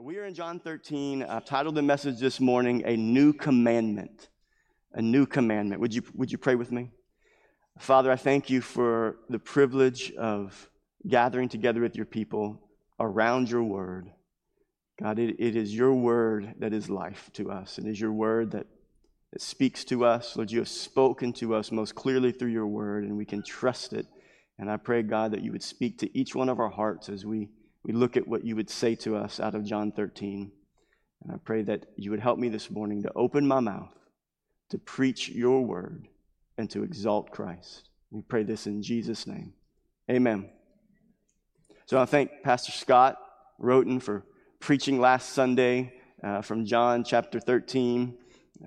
[0.00, 1.24] We are in John 13.
[1.24, 4.28] I've titled the message this morning, A New Commandment.
[4.92, 5.80] A New Commandment.
[5.80, 6.92] Would you, would you pray with me?
[7.80, 10.70] Father, I thank you for the privilege of
[11.08, 12.60] gathering together with your people
[13.00, 14.08] around your word.
[15.02, 17.76] God, it, it is your word that is life to us.
[17.76, 18.68] It is your word that,
[19.32, 20.36] that speaks to us.
[20.36, 23.92] Lord, you have spoken to us most clearly through your word, and we can trust
[23.92, 24.06] it.
[24.60, 27.26] And I pray, God, that you would speak to each one of our hearts as
[27.26, 27.48] we
[27.88, 30.52] we look at what you would say to us out of John 13.
[31.22, 33.94] And I pray that you would help me this morning to open my mouth,
[34.68, 36.06] to preach your word,
[36.58, 37.88] and to exalt Christ.
[38.10, 39.54] We pray this in Jesus' name.
[40.10, 40.50] Amen.
[41.86, 43.16] So I thank Pastor Scott
[43.58, 44.22] Roten for
[44.60, 48.18] preaching last Sunday uh, from John chapter 13.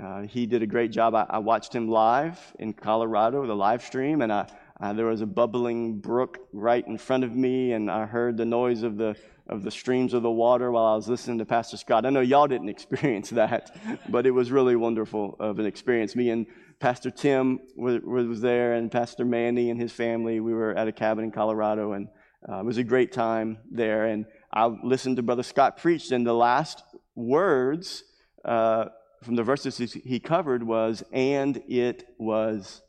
[0.02, 1.14] Uh, he did a great job.
[1.14, 4.48] I, I, watched him live in Colorado, the live stream, and I,
[4.82, 8.46] uh, there was a bubbling brook right in front of me, and I heard the
[8.46, 9.16] noise of the
[9.48, 12.06] of the streams of the water while I was listening to Pastor Scott.
[12.06, 13.76] I know y'all didn't experience that,
[14.10, 16.16] but it was really wonderful of an experience.
[16.16, 16.46] Me and
[16.80, 20.40] Pastor Tim was, was there, and Pastor Manny and his family.
[20.40, 22.08] We were at a cabin in Colorado, and
[22.50, 24.06] uh, it was a great time there.
[24.06, 26.82] And I listened to Brother Scott preach, and the last
[27.14, 28.04] words
[28.44, 28.86] uh,
[29.22, 32.82] from the verses he covered was, "And it was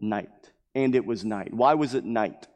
[0.00, 1.52] night." And it was night.
[1.54, 2.46] Why was it night?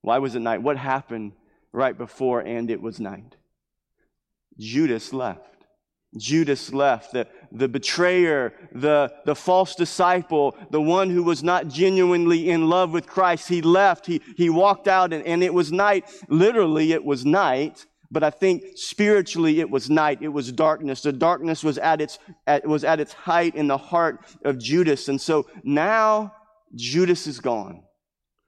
[0.00, 0.62] Why was it night?
[0.62, 1.32] What happened
[1.72, 3.36] right before and it was night?
[4.58, 5.44] Judas left.
[6.16, 12.50] Judas left, the, the betrayer, the, the false disciple, the one who was not genuinely
[12.50, 13.48] in love with Christ.
[13.48, 16.10] He left, he, he walked out, and, and it was night.
[16.28, 20.18] Literally, it was night, but I think spiritually it was night.
[20.20, 21.02] It was darkness.
[21.02, 25.08] The darkness was at its, at, was at its height in the heart of Judas.
[25.08, 26.32] And so now
[26.74, 27.82] Judas is gone.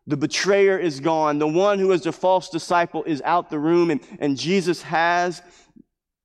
[0.06, 1.38] The betrayer is gone.
[1.38, 5.42] The one who is the false disciple is out the room, and, and Jesus has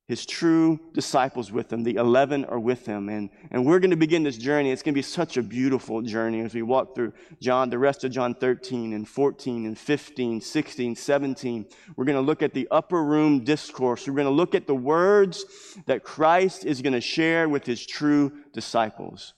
[0.08, 1.84] his true disciples with him.
[1.84, 3.10] The 11 are with him.
[3.10, 4.72] And, and we're going to begin this journey.
[4.72, 8.06] It's going to be such a beautiful journey as we walk through John, the rest
[8.06, 11.66] of John 13 and 14 and 15, 16, 17.
[11.98, 14.08] We're going to look at the upper room discourse.
[14.08, 15.44] We're going to look at the words
[15.88, 19.34] that Christ is going to share with his true disciples.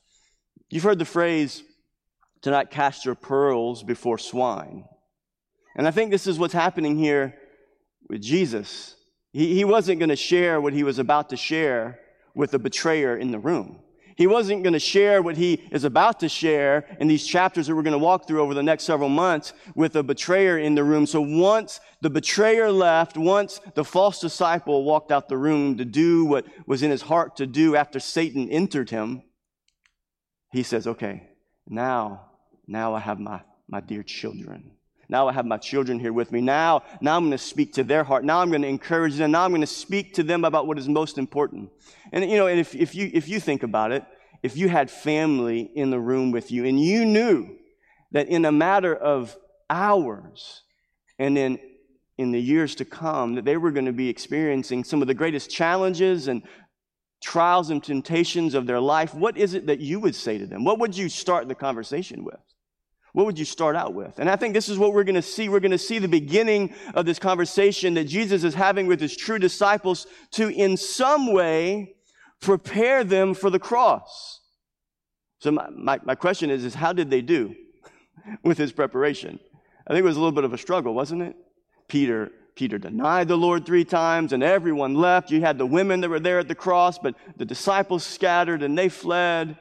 [0.69, 1.63] You've heard the phrase,
[2.41, 4.85] to not cast your pearls before swine.
[5.75, 7.35] And I think this is what's happening here
[8.09, 8.95] with Jesus.
[9.31, 11.99] He, he wasn't going to share what he was about to share
[12.33, 13.79] with the betrayer in the room.
[14.15, 17.75] He wasn't going to share what he is about to share in these chapters that
[17.75, 20.83] we're going to walk through over the next several months with a betrayer in the
[20.83, 21.05] room.
[21.05, 26.25] So once the betrayer left, once the false disciple walked out the room to do
[26.25, 29.23] what was in his heart to do after Satan entered him,
[30.51, 31.29] he says, okay,
[31.65, 32.28] now
[32.69, 34.71] now I have my, my dear children.
[35.09, 36.39] Now I have my children here with me.
[36.39, 38.23] Now, now I'm going to speak to their heart.
[38.23, 39.31] Now I'm going to encourage them.
[39.31, 41.71] Now I'm going to speak to them about what is most important.
[42.11, 44.03] And you know, if, if you if you think about it,
[44.43, 47.57] if you had family in the room with you and you knew
[48.11, 49.35] that in a matter of
[49.67, 50.61] hours
[51.17, 51.59] and in
[52.19, 55.13] in the years to come that they were going to be experiencing some of the
[55.15, 56.43] greatest challenges and
[57.23, 60.63] trials and temptations of their life, what is it that you would say to them?
[60.63, 62.39] What would you start the conversation with?
[63.13, 64.19] What would you start out with?
[64.19, 65.49] And I think this is what we're going to see.
[65.49, 69.15] We're going to see the beginning of this conversation that Jesus is having with his
[69.15, 71.95] true disciples to, in some way,
[72.39, 74.41] prepare them for the cross.
[75.39, 77.55] So, my, my, my question is, is how did they do
[78.43, 79.39] with his preparation?
[79.87, 81.35] I think it was a little bit of a struggle, wasn't it?
[81.87, 85.31] Peter Peter denied the Lord three times, and everyone left.
[85.31, 88.77] You had the women that were there at the cross, but the disciples scattered and
[88.77, 89.57] they fled.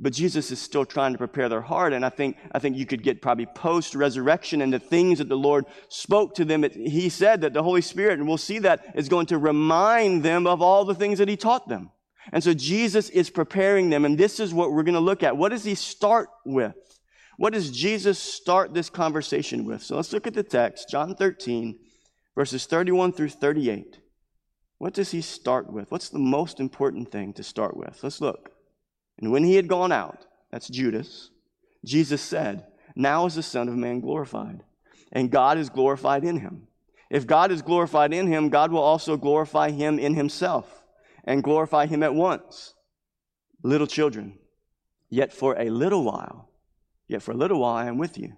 [0.00, 1.92] But Jesus is still trying to prepare their heart.
[1.92, 5.28] And I think, I think you could get probably post resurrection and the things that
[5.28, 6.64] the Lord spoke to them.
[6.64, 10.24] It, he said that the Holy Spirit, and we'll see that, is going to remind
[10.24, 11.90] them of all the things that He taught them.
[12.32, 14.04] And so Jesus is preparing them.
[14.04, 15.36] And this is what we're going to look at.
[15.36, 16.74] What does He start with?
[17.36, 19.82] What does Jesus start this conversation with?
[19.82, 21.78] So let's look at the text, John 13,
[22.34, 23.98] verses 31 through 38.
[24.78, 25.90] What does He start with?
[25.92, 28.00] What's the most important thing to start with?
[28.02, 28.53] Let's look.
[29.18, 31.30] And when he had gone out, that's Judas,
[31.84, 32.66] Jesus said,
[32.96, 34.62] Now is the Son of Man glorified,
[35.12, 36.68] and God is glorified in him.
[37.10, 40.82] If God is glorified in him, God will also glorify him in himself
[41.24, 42.74] and glorify him at once.
[43.62, 44.38] Little children,
[45.10, 46.50] yet for a little while,
[47.06, 48.32] yet for a little while I am with you.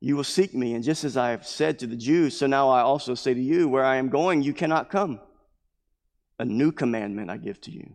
[0.00, 2.68] You will seek me, and just as I have said to the Jews, so now
[2.68, 5.18] I also say to you, where I am going, you cannot come.
[6.38, 7.94] A new commandment I give to you,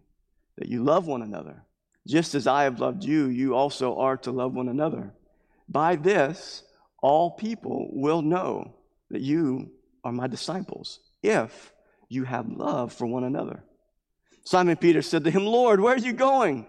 [0.58, 1.66] that you love one another
[2.10, 5.14] just as I have loved you, you also are to love one another.
[5.70, 6.64] By this,
[7.04, 8.74] all people will know
[9.12, 9.70] that you
[10.04, 11.72] are my disciples, if
[12.10, 13.64] you have love for one another.
[14.44, 16.66] Simon Peter said to him, Lord, where are you going?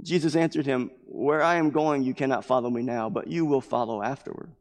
[0.00, 3.60] Jesus answered him, Where I am going, you cannot follow me now, but you will
[3.60, 4.52] follow afterward.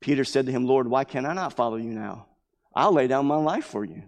[0.00, 2.26] Peter said to him, Lord, why can I not follow you now?
[2.74, 4.04] I'll lay down my life for you.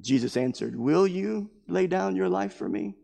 [0.00, 2.94] Jesus answered, Will you lay down your life for me?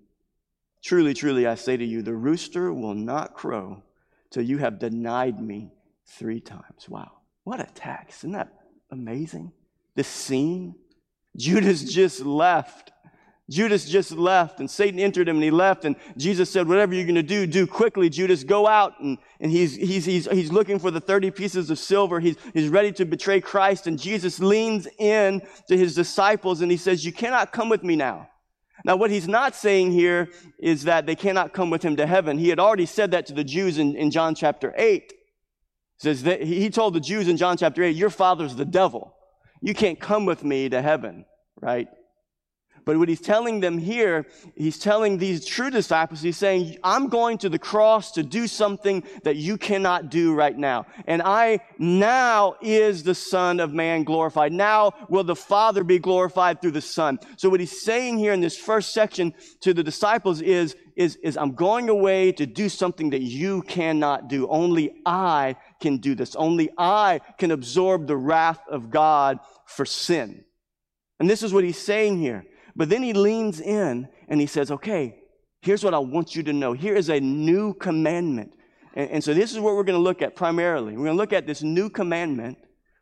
[0.82, 3.82] Truly, truly, I say to you, the rooster will not crow
[4.30, 5.70] till you have denied me
[6.06, 6.88] three times.
[6.88, 7.12] Wow.
[7.44, 8.20] What a text.
[8.20, 8.52] Isn't that
[8.90, 9.52] amazing?
[9.94, 10.74] This scene.
[11.36, 12.92] Judas just left.
[13.50, 15.84] Judas just left, and Satan entered him, and he left.
[15.84, 18.44] And Jesus said, Whatever you're going to do, do quickly, Judas.
[18.44, 18.98] Go out.
[19.00, 22.18] And, and he's, he's, he's, he's looking for the 30 pieces of silver.
[22.20, 23.86] He's, he's ready to betray Christ.
[23.86, 27.94] And Jesus leans in to his disciples, and he says, You cannot come with me
[27.96, 28.28] now.
[28.84, 32.38] Now, what he's not saying here is that they cannot come with him to heaven.
[32.38, 35.04] He had already said that to the Jews in, in John chapter 8.
[35.08, 35.14] He
[35.98, 39.14] says that he told the Jews in John chapter 8, Your father's the devil.
[39.60, 41.24] You can't come with me to heaven,
[41.60, 41.88] right?
[42.84, 44.26] But what he's telling them here,
[44.56, 49.04] he's telling these true disciples, he's saying, I'm going to the cross to do something
[49.22, 50.86] that you cannot do right now.
[51.06, 54.52] And I now is the Son of Man glorified.
[54.52, 57.18] Now will the Father be glorified through the Son.
[57.36, 61.36] So what he's saying here in this first section to the disciples is, is, is
[61.36, 64.48] I'm going away to do something that you cannot do.
[64.48, 66.34] Only I can do this.
[66.34, 70.44] Only I can absorb the wrath of God for sin.
[71.20, 72.44] And this is what he's saying here.
[72.74, 75.22] But then he leans in and he says, okay,
[75.60, 76.72] here's what I want you to know.
[76.72, 78.52] Here is a new commandment.
[78.94, 80.92] And, and so this is what we're going to look at primarily.
[80.92, 82.58] We're going to look at this new commandment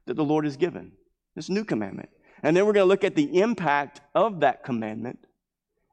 [0.06, 0.92] that the Lord has given.
[1.36, 2.10] This new commandment.
[2.42, 5.18] And then we're going to look at the impact of that commandment.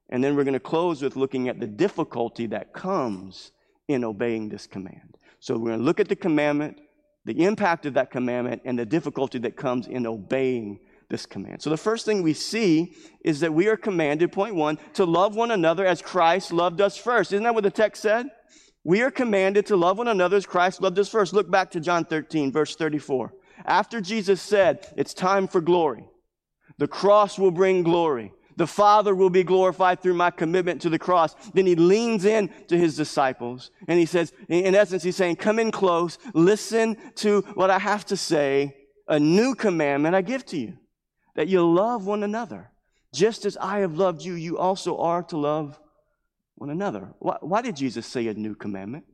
[0.10, 3.52] And then we're going to close with looking at the difficulty that comes
[3.88, 5.18] in obeying this command.
[5.40, 6.80] So we're going to look at the commandment,
[7.26, 10.80] the impact of that commandment, and the difficulty that comes in obeying
[11.10, 11.62] this command.
[11.62, 15.36] So the first thing we see is that we are commanded, point one, to love
[15.36, 17.32] one another as Christ loved us first.
[17.32, 18.28] Isn't that what the text said?
[18.84, 21.34] We are commanded to love one another as Christ loved us first.
[21.34, 23.34] Look back to John 13, verse 34.
[23.66, 26.06] After Jesus said, It's time for glory,
[26.78, 28.32] the cross will bring glory.
[28.58, 31.36] The Father will be glorified through my commitment to the cross.
[31.54, 35.60] Then he leans in to his disciples and he says, in essence, he's saying, Come
[35.60, 38.76] in close, listen to what I have to say.
[39.08, 40.74] A new commandment I give to you
[41.38, 42.72] that you love one another.
[43.14, 45.80] Just as I have loved you, you also are to love
[46.56, 47.14] one another.
[47.20, 49.06] Why, why, did Jesus say a new commandment?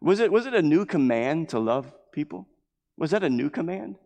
[0.00, 2.46] Was it, was it a new command to love people?
[2.98, 3.96] Was that a new command?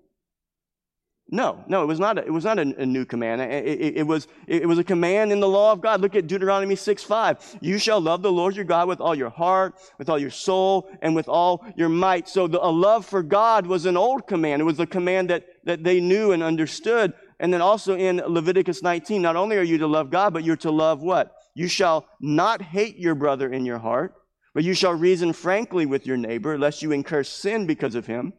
[1.33, 3.41] No, no, it was not a, it was not a, a new command.
[3.41, 6.01] It, it, it, was, it was a command in the law of God.
[6.01, 7.59] Look at Deuteronomy 6 5.
[7.61, 10.91] You shall love the Lord your God with all your heart, with all your soul,
[11.03, 12.29] and with all your might.
[12.29, 14.61] So the, a love for God was an old command.
[14.61, 17.13] It was a command that, that they knew and understood.
[17.39, 20.57] And then also in Leviticus 19, not only are you to love God, but you're
[20.57, 21.33] to love what?
[21.55, 24.15] You shall not hate your brother in your heart,
[24.53, 28.33] but you shall reason frankly with your neighbor, lest you incur sin because of him.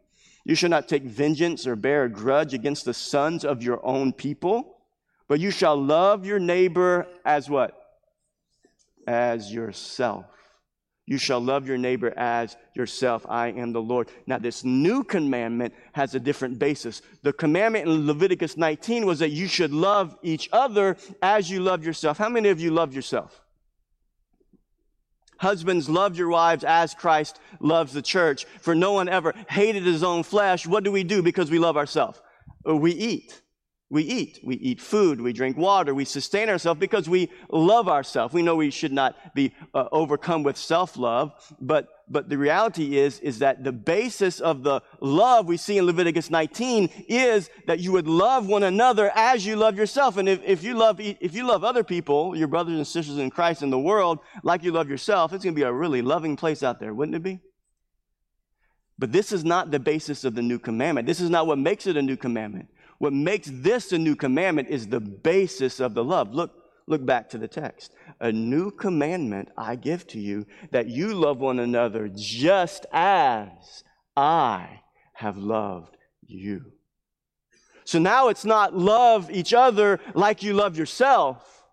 [0.45, 4.11] You shall not take vengeance or bear a grudge against the sons of your own
[4.13, 4.77] people,
[5.27, 7.77] but you shall love your neighbor as what?
[9.07, 10.25] As yourself.
[11.07, 13.25] You shall love your neighbor as yourself.
[13.27, 14.09] I am the Lord.
[14.27, 17.01] Now, this new commandment has a different basis.
[17.21, 21.83] The commandment in Leviticus 19 was that you should love each other as you love
[21.83, 22.17] yourself.
[22.17, 23.41] How many of you love yourself?
[25.41, 28.45] Husbands, love your wives as Christ loves the church.
[28.61, 30.67] For no one ever hated his own flesh.
[30.67, 32.21] What do we do because we love ourselves?
[32.67, 33.41] Uh, we eat.
[33.89, 34.39] We eat.
[34.43, 35.19] We eat food.
[35.19, 35.95] We drink water.
[35.95, 38.35] We sustain ourselves because we love ourselves.
[38.35, 43.19] We know we should not be uh, overcome with self-love, but but the reality is
[43.19, 47.91] is that the basis of the love we see in Leviticus 19 is that you
[47.93, 50.17] would love one another as you love yourself.
[50.17, 53.29] And if, if you love if you love other people, your brothers and sisters in
[53.29, 56.35] Christ in the world, like you love yourself, it's going to be a really loving
[56.35, 57.39] place out there, wouldn't it be?
[58.99, 61.07] But this is not the basis of the new commandment.
[61.07, 62.67] This is not what makes it a new commandment.
[62.99, 66.33] What makes this a new commandment is the basis of the love.
[66.35, 66.51] Look,
[66.91, 67.93] look back to the text.
[68.19, 73.83] A new commandment I give to you that you love one another just as
[74.15, 74.81] I
[75.13, 76.73] have loved you.
[77.85, 81.63] So now it's not love each other like you love yourself.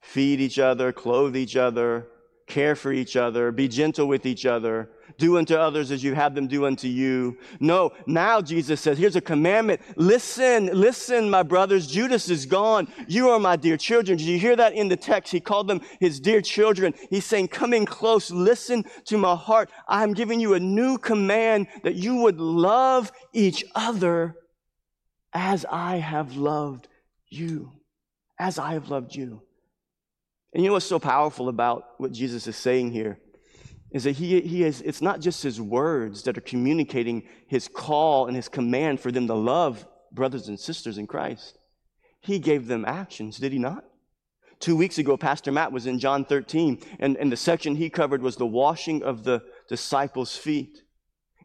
[0.00, 2.08] Feed each other, clothe each other,
[2.46, 6.34] care for each other, be gentle with each other, do unto others as you have
[6.34, 7.36] them do unto you.
[7.58, 9.80] No, now Jesus says, here's a commandment.
[9.96, 11.88] Listen, listen, my brothers.
[11.88, 12.86] Judas is gone.
[13.08, 14.16] You are my dear children.
[14.16, 15.32] Did you hear that in the text?
[15.32, 16.94] He called them his dear children.
[17.10, 18.30] He's saying, come in close.
[18.30, 19.70] Listen to my heart.
[19.88, 24.36] I'm giving you a new command that you would love each other
[25.32, 26.86] as I have loved
[27.28, 27.72] you.
[28.38, 29.42] As I have loved you.
[30.54, 33.18] And you know what's so powerful about what Jesus is saying here?
[33.90, 38.26] Is that he, he is, it's not just his words that are communicating his call
[38.26, 41.58] and his command for them to love brothers and sisters in Christ.
[42.20, 43.84] He gave them actions, did he not?
[44.60, 48.22] Two weeks ago, Pastor Matt was in John 13, and, and the section he covered
[48.22, 50.82] was the washing of the disciples' feet.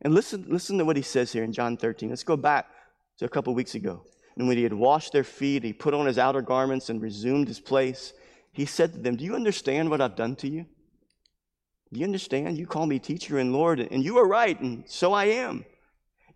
[0.02, 2.10] And listen, listen to what he says here in John 13.
[2.10, 2.68] Let's go back
[3.20, 4.04] to a couple weeks ago.
[4.36, 7.48] And when he had washed their feet, he put on his outer garments and resumed
[7.48, 8.14] his place.
[8.52, 10.66] He said to them, Do you understand what I've done to you?
[11.96, 12.58] You understand?
[12.58, 15.66] You call me teacher and Lord, and you are right, and so I am.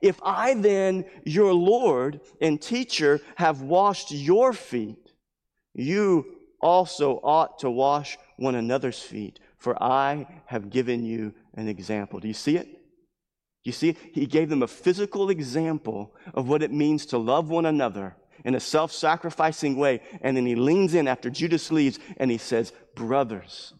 [0.02, 5.12] If I then, your Lord and teacher, have washed your feet,
[5.74, 6.26] you
[6.62, 12.20] also ought to wash one another's feet, for I have given you an example.
[12.20, 12.68] Do you see it?
[13.64, 17.66] You see, he gave them a physical example of what it means to love one
[17.66, 20.02] another in a self sacrificing way.
[20.22, 23.74] And then he leans in after Judas leaves and he says, Brothers,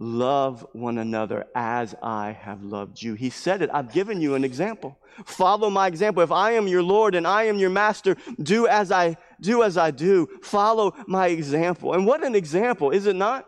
[0.00, 3.14] love one another as I have loved you.
[3.14, 3.70] He said it.
[3.72, 4.96] I've given you an example.
[5.26, 6.22] Follow my example.
[6.22, 9.76] If I am your Lord and I am your master, do as I do as
[9.76, 10.28] I do.
[10.42, 11.94] Follow my example.
[11.94, 13.46] And what an example, is it not?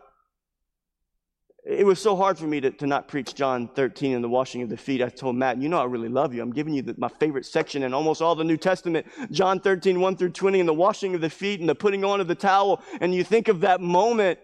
[1.63, 4.63] It was so hard for me to, to not preach John 13 and the washing
[4.63, 5.01] of the feet.
[5.01, 6.41] I told Matt, you know, I really love you.
[6.41, 10.01] I'm giving you the, my favorite section in almost all the New Testament John 13,
[10.01, 12.35] 1 through 20, and the washing of the feet and the putting on of the
[12.35, 12.81] towel.
[12.99, 14.39] And you think of that moment.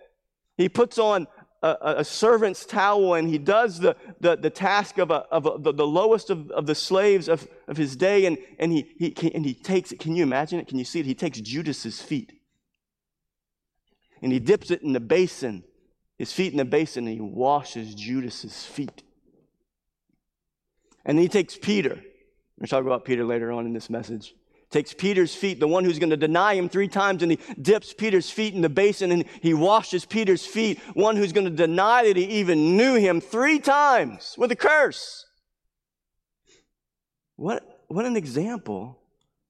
[0.58, 1.28] He puts on
[1.64, 5.58] a, a servant's towel and he does the, the, the task of, a, of a,
[5.58, 8.26] the, the, lowest of, of the slaves of, of his day.
[8.26, 10.00] And, and, he, he, and he takes it.
[10.00, 10.68] Can you imagine it?
[10.68, 11.06] Can you see it?
[11.06, 12.34] He takes Judas's feet
[14.22, 15.64] and he dips it in the basin
[16.18, 19.04] his feet in the basin and he washes Judas's feet.
[21.06, 22.02] And he takes Peter.
[22.58, 24.34] We'll talk about Peter later on in this message.
[24.69, 27.93] Takes Peter's feet, the one who's going to deny him three times, and he dips
[27.93, 32.03] Peter's feet in the basin and he washes Peter's feet, one who's going to deny
[32.03, 35.25] that he even knew him three times with a curse.
[37.38, 39.00] What, what an example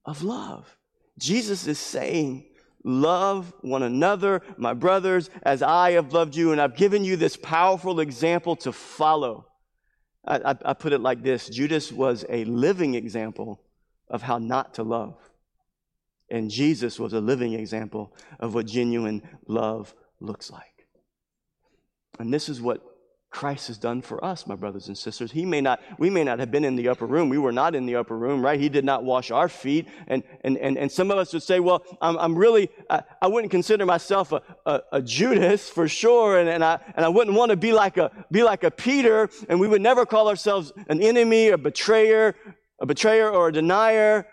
[0.05, 0.77] of love.
[1.17, 2.45] Jesus is saying,
[2.83, 7.36] Love one another, my brothers, as I have loved you, and I've given you this
[7.36, 9.47] powerful example to follow.
[10.25, 13.62] I, I, I put it like this Judas was a living example
[14.10, 15.16] of how not to love.
[16.30, 20.88] And Jesus was a living example of what genuine love looks like.
[22.20, 22.84] And this is what
[23.30, 25.32] Christ has done for us, my brothers and sisters.
[25.32, 27.30] He may not, we may not have been in the upper room.
[27.30, 28.60] We were not in the upper room, right?
[28.60, 29.88] He did not wash our feet.
[30.08, 33.28] And, and, and, and some of us would say, well, I'm, I'm really, I, I
[33.28, 36.40] wouldn't consider myself a, a, a, Judas for sure.
[36.40, 39.30] And, and, I, and I wouldn't want to be like a, be like a Peter.
[39.50, 42.34] And we would never call ourselves an enemy, a betrayer,
[42.79, 44.27] a betrayer or a denier.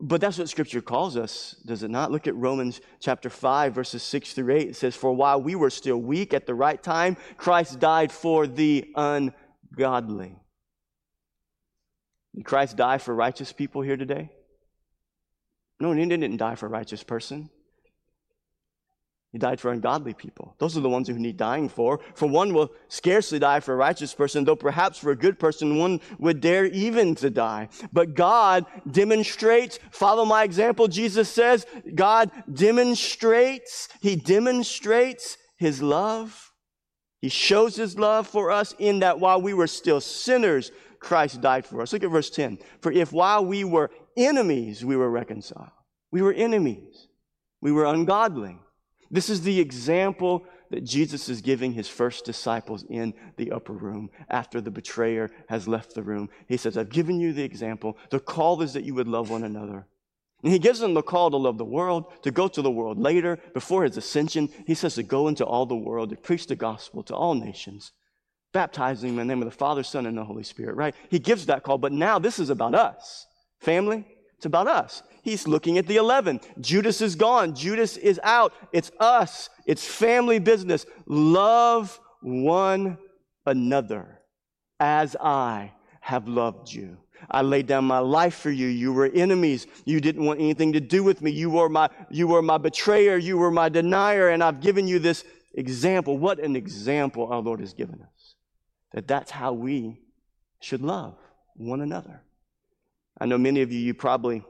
[0.00, 2.10] But that's what scripture calls us, does it not?
[2.10, 4.68] Look at Romans chapter 5, verses 6 through 8.
[4.70, 8.46] It says, For while we were still weak at the right time, Christ died for
[8.46, 10.36] the ungodly.
[12.34, 14.30] Did Christ die for righteous people here today?
[15.78, 17.50] No, he didn't die for a righteous person.
[19.34, 20.54] He died for ungodly people.
[20.58, 21.98] Those are the ones who need dying for.
[22.14, 25.76] For one will scarcely die for a righteous person, though perhaps for a good person
[25.76, 27.68] one would dare even to die.
[27.92, 36.52] But God demonstrates, follow my example, Jesus says, God demonstrates, He demonstrates His love.
[37.20, 41.66] He shows His love for us in that while we were still sinners, Christ died
[41.66, 41.92] for us.
[41.92, 42.58] Look at verse 10.
[42.80, 45.72] For if while we were enemies, we were reconciled.
[46.12, 47.08] We were enemies.
[47.60, 48.58] We were ungodly.
[49.10, 54.10] This is the example that Jesus is giving his first disciples in the upper room
[54.28, 56.28] after the betrayer has left the room.
[56.48, 57.96] He says, I've given you the example.
[58.10, 59.86] The call is that you would love one another.
[60.42, 62.98] And he gives them the call to love the world, to go to the world
[62.98, 64.50] later, before his ascension.
[64.66, 67.92] He says to go into all the world, to preach the gospel to all nations,
[68.52, 70.94] baptizing them in the name of the Father, Son, and the Holy Spirit, right?
[71.08, 73.26] He gives that call, but now this is about us.
[73.60, 74.04] Family,
[74.44, 75.02] it's about us.
[75.22, 76.38] He's looking at the 11.
[76.60, 77.54] Judas is gone.
[77.54, 78.52] Judas is out.
[78.72, 79.48] It's us.
[79.64, 80.84] It's family business.
[81.06, 82.98] Love one
[83.46, 84.20] another
[84.78, 85.72] as I
[86.02, 86.98] have loved you.
[87.30, 88.66] I laid down my life for you.
[88.66, 89.66] You were enemies.
[89.86, 91.30] You didn't want anything to do with me.
[91.30, 93.16] You were my, you were my betrayer.
[93.16, 94.28] You were my denier.
[94.28, 95.24] And I've given you this
[95.54, 96.18] example.
[96.18, 98.34] What an example our Lord has given us.
[98.92, 100.02] That that's how we
[100.60, 101.16] should love
[101.56, 102.20] one another.
[103.20, 104.44] I know many of you, you probably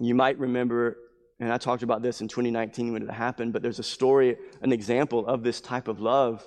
[0.00, 0.96] you might remember,
[1.38, 4.72] and I talked about this in 2019 when it happened, but there's a story, an
[4.72, 6.46] example of this type of love.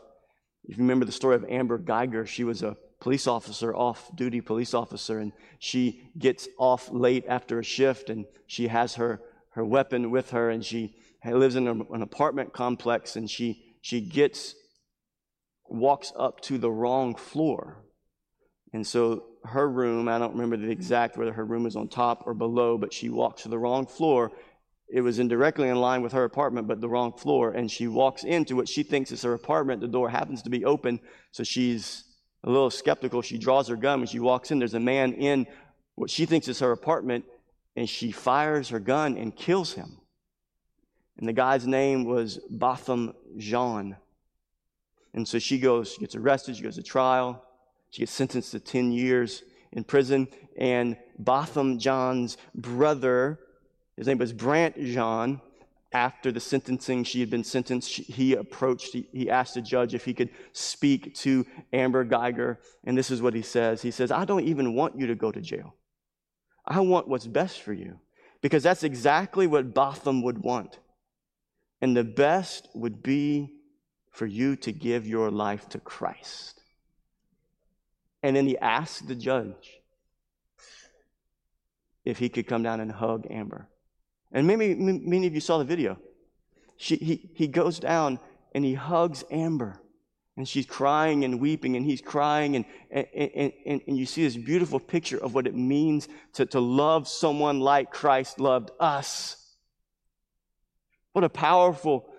[0.63, 4.41] If you remember the story of Amber Guyger, she was a police officer, off duty
[4.41, 9.21] police officer, and she gets off late after a shift and she has her,
[9.51, 14.55] her weapon with her and she lives in an apartment complex and she, she gets,
[15.67, 17.84] walks up to the wrong floor.
[18.75, 22.23] And so her room, I don't remember the exact whether her room was on top
[22.25, 24.33] or below, but she walks to the wrong floor.
[24.89, 27.51] It was indirectly in line with her apartment, but the wrong floor.
[27.51, 29.79] And she walks into what she thinks is her apartment.
[29.79, 30.99] The door happens to be open,
[31.31, 32.03] so she's
[32.43, 33.21] a little skeptical.
[33.21, 34.59] She draws her gun when she walks in.
[34.59, 35.47] There's a man in
[35.95, 37.23] what she thinks is her apartment,
[37.77, 40.01] and she fires her gun and kills him.
[41.17, 43.95] And the guy's name was Botham Jean.
[45.13, 47.41] And so she goes, she gets arrested, she goes to trial,
[47.95, 50.27] she gets sentenced to 10 years in prison.
[50.57, 53.39] And Botham Jean's brother,
[53.95, 55.39] his name was Brandt Jean,
[55.93, 60.13] after the sentencing, she had been sentenced, he approached, he, asked the judge if he
[60.13, 64.43] could speak to Amber Guyger, And this is what he says He says, I don't
[64.43, 65.73] even want you to go to jail.
[66.65, 67.97] I want what's best for you.
[68.41, 70.79] Because that's exactly what Botham would want.
[71.79, 73.53] And the best would be
[74.11, 76.54] for you to give your life to Christ.
[78.25, 79.79] And then he asked the judge
[82.03, 83.69] if he could come down and hug Amber.
[84.31, 85.99] And maybe many of you saw the video.
[86.75, 88.19] She, he, he goes down
[88.55, 89.79] and he hugs Amber.
[90.37, 94.35] And she's crying and weeping, and he's crying, and, and, and, and you see this
[94.35, 99.37] beautiful picture of what it means to, to love someone like Christ loved us.
[101.13, 102.09] What a powerful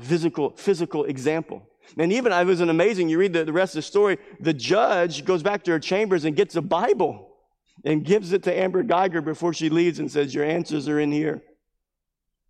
[0.00, 1.69] physical, physical example.
[1.96, 4.52] And even it was an amazing, you read the, the rest of the story, the
[4.52, 7.28] judge goes back to her chambers and gets a Bible
[7.84, 11.12] and gives it to Amber Guyger before she leaves and says, Your answers are in
[11.12, 11.42] here.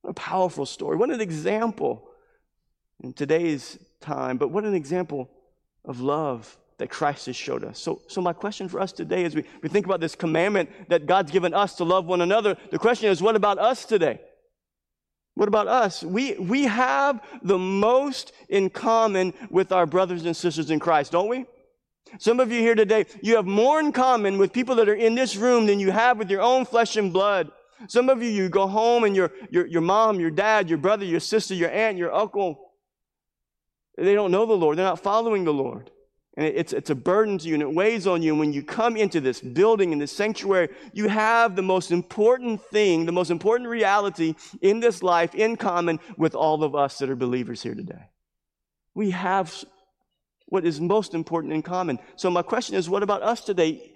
[0.03, 0.97] What a powerful story.
[0.97, 2.09] What an example
[3.03, 5.31] in today's time, but what an example
[5.85, 7.79] of love that Christ has showed us.
[7.79, 11.07] So, so my question for us today as we, we think about this commandment that
[11.07, 14.21] God's given us to love one another, the question is, what about us today?
[15.35, 16.03] What about us?
[16.03, 21.29] We, we have the most in common with our brothers and sisters in Christ, don't
[21.29, 21.47] we?
[22.19, 25.15] Some of you here today, you have more in common with people that are in
[25.15, 27.51] this room than you have with your own flesh and blood.
[27.87, 31.05] Some of you, you go home and your, your, your mom, your dad, your brother,
[31.05, 32.71] your sister, your aunt, your uncle,
[33.97, 34.79] they don't know the Lord.
[34.79, 35.91] They're not following the Lord.
[36.37, 38.33] And it's, it's a burden to you and it weighs on you.
[38.33, 42.63] And when you come into this building, in this sanctuary, you have the most important
[42.63, 47.11] thing, the most important reality in this life in common with all of us that
[47.11, 48.11] are believers here today.
[48.95, 49.53] We have
[50.47, 51.99] what is most important in common.
[52.17, 53.93] So, my question is what about us today?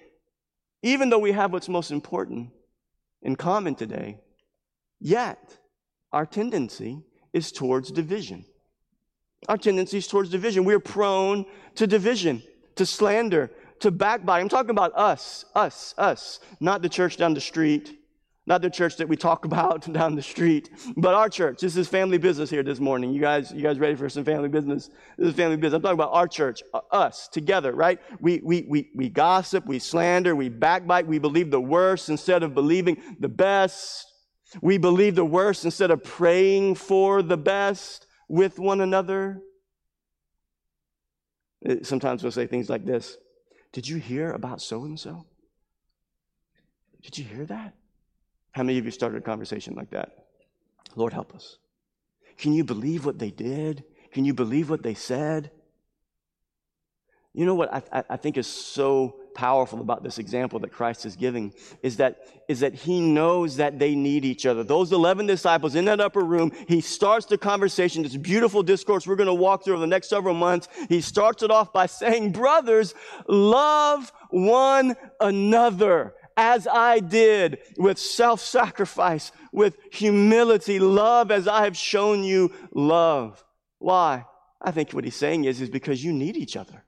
[0.82, 2.50] Even though we have what's most important
[3.22, 4.20] in common today,
[5.00, 5.58] yet
[6.12, 8.44] our tendency is towards division.
[9.48, 10.64] Our tendencies towards division.
[10.64, 12.42] We're prone to division,
[12.76, 14.40] to slander, to backbite.
[14.40, 17.98] I'm talking about us, us, us, not the church down the street,
[18.46, 21.60] not the church that we talk about down the street, but our church.
[21.60, 23.12] This is family business here this morning.
[23.12, 24.88] You guys, you guys ready for some family business?
[25.18, 25.76] This is family business.
[25.76, 28.00] I'm talking about our church, uh, us together, right?
[28.20, 32.54] We, we, we, we gossip, we slander, we backbite, we believe the worst instead of
[32.54, 34.10] believing the best.
[34.62, 39.40] We believe the worst instead of praying for the best with one another.
[41.82, 43.16] Sometimes we'll say things like this
[43.72, 45.26] Did you hear about so and so?
[47.02, 47.74] Did you hear that?
[48.52, 50.26] How many of you started a conversation like that?
[50.96, 51.58] Lord, help us.
[52.38, 53.84] Can you believe what they did?
[54.12, 55.50] Can you believe what they said?
[57.32, 61.16] You know what I, I think is so powerful about this example that Christ is
[61.16, 64.64] giving is that, is that he knows that they need each other.
[64.64, 69.16] Those 11 disciples in that upper room, he starts the conversation, this beautiful discourse we're
[69.16, 70.68] going to walk through over the next several months.
[70.88, 72.94] He starts it off by saying, brothers,
[73.28, 81.76] love one another as I did with self sacrifice, with humility, love as I have
[81.76, 83.44] shown you love.
[83.78, 84.26] Why?
[84.60, 86.84] I think what he's saying is, is because you need each other.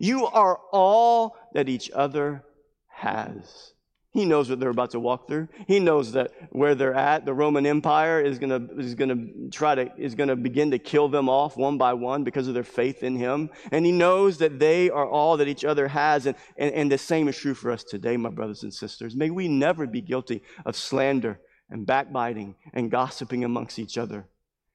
[0.00, 2.42] You are all that each other
[2.88, 3.74] has.
[4.12, 5.48] He knows what they're about to walk through.
[5.68, 9.74] He knows that where they're at, the Roman Empire is going to is to try
[9.74, 13.02] to is to begin to kill them off one by one because of their faith
[13.02, 13.50] in him.
[13.70, 16.24] And he knows that they are all that each other has.
[16.24, 19.14] And, and, and the same is true for us today, my brothers and sisters.
[19.14, 24.26] May we never be guilty of slander and backbiting and gossiping amongst each other.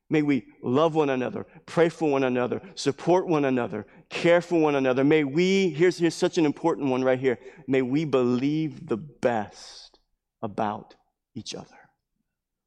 [0.09, 4.75] May we love one another, pray for one another, support one another, care for one
[4.75, 5.03] another.
[5.03, 7.39] May we, here's, here's such an important one right here.
[7.67, 9.99] May we believe the best
[10.43, 10.95] about
[11.33, 11.75] each other.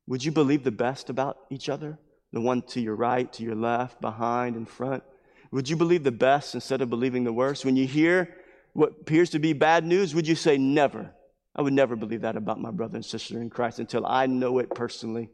[0.09, 1.99] Would you believe the best about each other?
[2.33, 5.05] The one to your right, to your left, behind, in front?
[5.53, 7.65] Would you believe the best instead of believing the worst?
[7.65, 8.35] When you hear
[8.73, 11.15] what appears to be bad news, would you say never?
[11.55, 14.59] I would never believe that about my brother and sister in Christ until I know
[14.59, 15.31] it personally.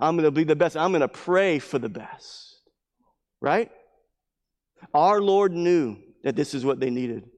[0.00, 0.76] I'm going to believe the best.
[0.76, 2.60] I'm going to pray for the best.
[3.40, 3.70] Right?
[4.92, 7.28] Our Lord knew that this is what they needed.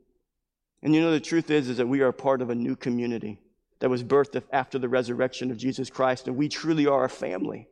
[0.83, 3.39] And you know, the truth is, is that we are part of a new community
[3.81, 7.69] that was birthed after the resurrection of Jesus Christ, and we truly are a family.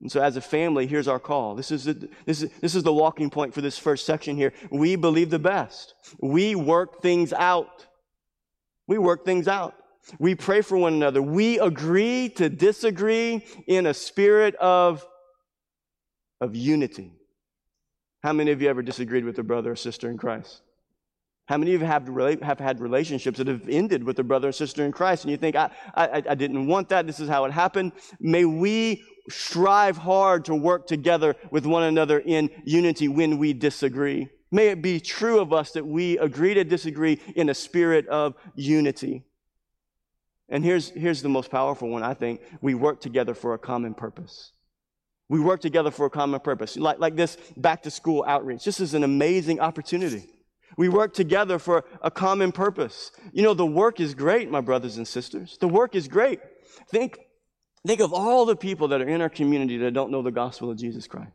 [0.00, 1.54] And so, as a family, here's our call.
[1.54, 4.52] This is, the, this, is, this is the walking point for this first section here.
[4.70, 5.94] We believe the best.
[6.20, 7.86] We work things out.
[8.86, 9.74] We work things out.
[10.18, 11.20] We pray for one another.
[11.20, 15.06] We agree to disagree in a spirit of,
[16.40, 17.12] of unity.
[18.22, 20.62] How many of you ever disagreed with a brother or sister in Christ?
[21.46, 22.08] How many of you have,
[22.42, 25.36] have had relationships that have ended with a brother or sister in Christ and you
[25.36, 27.92] think, I, I, I didn't want that, this is how it happened?
[28.18, 34.28] May we strive hard to work together with one another in unity when we disagree.
[34.50, 38.34] May it be true of us that we agree to disagree in a spirit of
[38.56, 39.24] unity.
[40.48, 42.40] And here's, here's the most powerful one, I think.
[42.60, 44.52] We work together for a common purpose.
[45.28, 46.76] We work together for a common purpose.
[46.76, 48.64] Like, like this back to school outreach.
[48.64, 50.24] This is an amazing opportunity.
[50.76, 53.10] We work together for a common purpose.
[53.32, 55.56] You know, the work is great, my brothers and sisters.
[55.60, 56.40] The work is great.
[56.90, 57.18] Think,
[57.84, 60.70] think of all the people that are in our community that don't know the gospel
[60.70, 61.32] of Jesus Christ.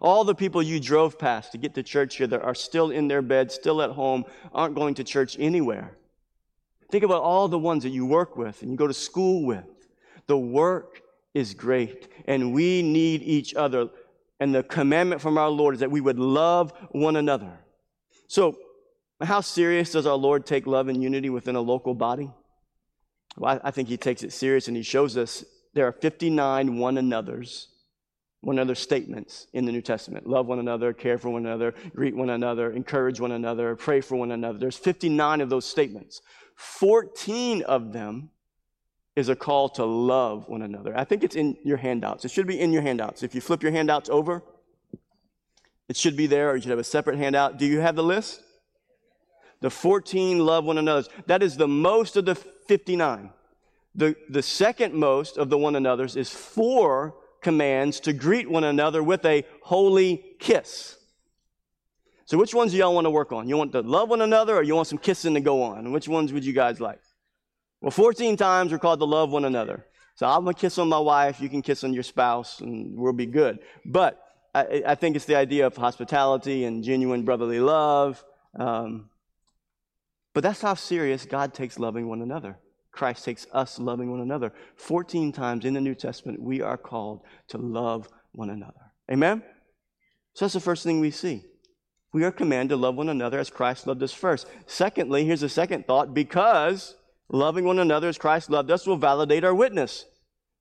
[0.00, 3.08] All the people you drove past to get to church here that are still in
[3.08, 5.97] their bed, still at home, aren't going to church anywhere.
[6.90, 9.64] Think about all the ones that you work with and you go to school with.
[10.26, 11.02] The work
[11.34, 13.88] is great, and we need each other.
[14.40, 17.58] And the commandment from our Lord is that we would love one another.
[18.26, 18.56] So,
[19.20, 22.30] how serious does our Lord take love and unity within a local body?
[23.36, 26.98] Well, I, think he takes it serious and he shows us there are 59 one
[26.98, 27.68] another's,
[28.40, 30.26] one another statements in the New Testament.
[30.26, 34.16] Love one another, care for one another, greet one another, encourage one another, pray for
[34.16, 34.58] one another.
[34.58, 36.20] There's 59 of those statements.
[36.58, 38.30] 14 of them
[39.14, 40.92] is a call to love one another.
[40.98, 42.24] I think it's in your handouts.
[42.24, 43.22] It should be in your handouts.
[43.22, 44.42] If you flip your handouts over,
[45.88, 47.58] it should be there, or you should have a separate handout.
[47.58, 48.42] Do you have the list?
[49.60, 51.08] The 14 love one another.
[51.26, 53.30] That is the most of the 59.
[53.94, 59.00] The, the second most of the one another's is four commands to greet one another
[59.00, 60.97] with a holy kiss.
[62.28, 63.48] So, which ones do y'all want to work on?
[63.48, 65.92] You want to love one another or you want some kissing to go on?
[65.92, 67.00] Which ones would you guys like?
[67.80, 69.86] Well, 14 times we're called to love one another.
[70.14, 72.98] So, I'm going to kiss on my wife, you can kiss on your spouse, and
[72.98, 73.60] we'll be good.
[73.86, 74.22] But
[74.54, 78.22] I, I think it's the idea of hospitality and genuine brotherly love.
[78.60, 79.08] Um,
[80.34, 82.58] but that's how serious God takes loving one another.
[82.92, 84.52] Christ takes us loving one another.
[84.76, 88.92] 14 times in the New Testament, we are called to love one another.
[89.10, 89.42] Amen?
[90.34, 91.44] So that's the first thing we see.
[92.12, 94.46] We are commanded to love one another as Christ loved us first.
[94.66, 96.96] Secondly, here's a second thought because
[97.28, 100.06] loving one another as Christ loved us will validate our witness.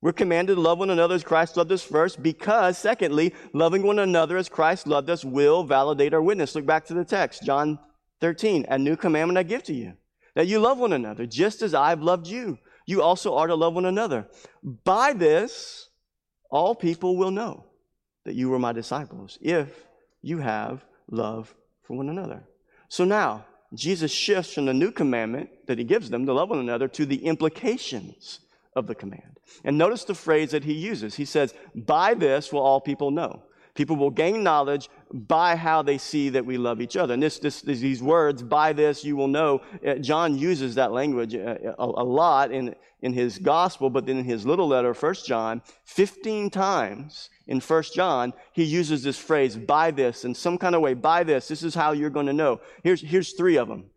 [0.01, 3.97] We're commanded to love one another as Christ loved us first because, secondly, loving one
[3.97, 6.53] another as Christ loved us will validate our witness.
[6.53, 7.79] Look back to the text, John
[8.21, 8.65] 13.
[8.69, 9.93] A new commandment I give to you
[10.35, 12.59] that you love one another just as I've loved you.
[12.85, 14.27] You also are to love one another.
[14.63, 15.89] By this,
[16.51, 17.65] all people will know
[18.25, 19.87] that you were my disciples if
[20.21, 22.43] you have love for one another.
[22.89, 26.59] So now, Jesus shifts from the new commandment that he gives them to love one
[26.59, 28.39] another to the implications
[28.75, 29.39] of the command.
[29.63, 31.15] And notice the phrase that he uses.
[31.15, 33.43] He says, By this will all people know.
[33.77, 37.13] People will gain knowledge by how they see that we love each other.
[37.13, 41.35] And this, this, these words, by this you will know, uh, John uses that language
[41.35, 44.93] a, uh, a, a, lot in, in his gospel, but then in his little letter,
[44.93, 50.57] 1 John, 15 times in 1 John, he uses this phrase, by this, in some
[50.57, 52.59] kind of way, by this, this is how you're going to know.
[52.83, 53.91] Here's, here's three of them.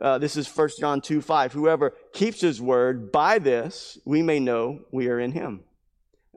[0.00, 1.52] Uh, this is 1 John 2 5.
[1.52, 5.64] Whoever keeps his word, by this we may know we are in him.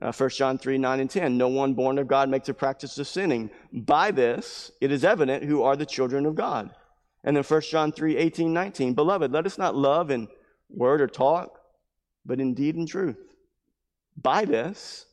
[0.00, 1.36] Uh, 1 John 3 9 and 10.
[1.36, 3.50] No one born of God makes a practice of sinning.
[3.72, 6.70] By this it is evident who are the children of God.
[7.22, 8.94] And then 1 John 3 18 19.
[8.94, 10.28] Beloved, let us not love in
[10.70, 11.60] word or talk,
[12.24, 13.18] but in deed and truth.
[14.16, 15.06] By this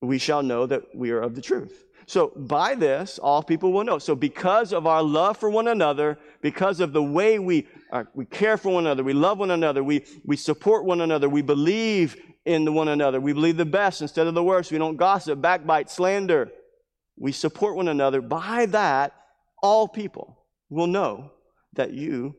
[0.00, 1.84] we shall know that we are of the truth.
[2.06, 3.98] So, by this, all people will know.
[3.98, 8.26] So, because of our love for one another, because of the way we, are, we
[8.26, 12.16] care for one another, we love one another, we, we support one another, we believe
[12.44, 15.90] in one another, we believe the best instead of the worst, we don't gossip, backbite,
[15.90, 16.50] slander,
[17.16, 18.20] we support one another.
[18.20, 19.14] By that,
[19.62, 21.32] all people will know
[21.74, 22.36] that you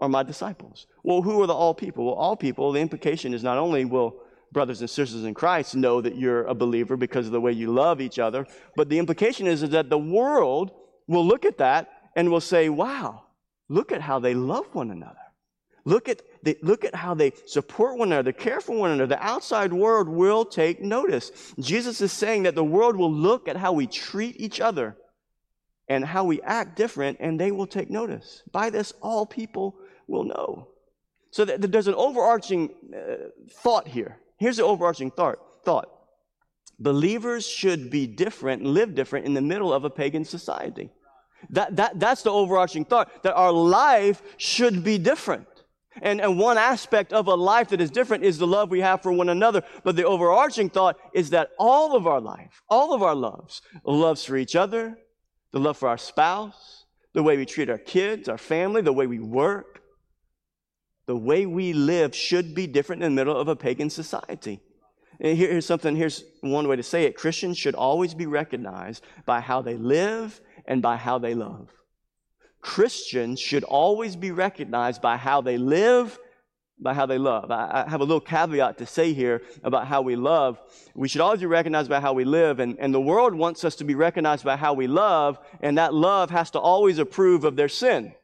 [0.00, 0.86] are my disciples.
[1.02, 2.06] Well, who are the all people?
[2.06, 4.16] Well, all people, the implication is not only will
[4.52, 7.72] brothers and sisters in Christ know that you're a believer because of the way you
[7.72, 8.46] love each other.
[8.74, 10.70] But the implication is, is that the world
[11.06, 13.24] will look at that and will say, wow,
[13.68, 15.18] look at how they love one another.
[15.84, 19.08] Look at, the, look at how they support one another, care for one another.
[19.08, 21.52] The outside world will take notice.
[21.58, 24.96] Jesus is saying that the world will look at how we treat each other
[25.88, 28.44] and how we act different, and they will take notice.
[28.52, 29.74] By this, all people
[30.06, 30.68] will know.
[31.32, 34.16] So that, there's an overarching uh, thought here.
[34.38, 35.38] Here's the overarching thought.
[35.64, 35.90] thought.
[36.78, 40.90] Believers should be different, live different in the middle of a pagan society.
[41.50, 45.48] That, that, that's the overarching thought, that our life should be different.
[46.02, 49.02] And, and one aspect of a life that is different is the love we have
[49.02, 49.62] for one another.
[49.84, 54.24] But the overarching thought is that all of our life, all of our loves, loves
[54.24, 54.98] for each other,
[55.52, 59.06] the love for our spouse, the way we treat our kids, our family, the way
[59.06, 59.80] we work,
[61.06, 64.60] the way we live should be different in the middle of a pagan society.
[65.20, 69.40] And here's something, here's one way to say it Christians should always be recognized by
[69.40, 71.70] how they live and by how they love.
[72.60, 76.18] Christians should always be recognized by how they live,
[76.78, 77.50] by how they love.
[77.50, 80.58] I, I, have a little caveat to say here about how we love.
[80.94, 83.76] We should always be recognized by how we live, and, and the world wants us
[83.76, 87.56] to be recognized by how we love, and that love has to always approve of
[87.56, 88.14] their sin.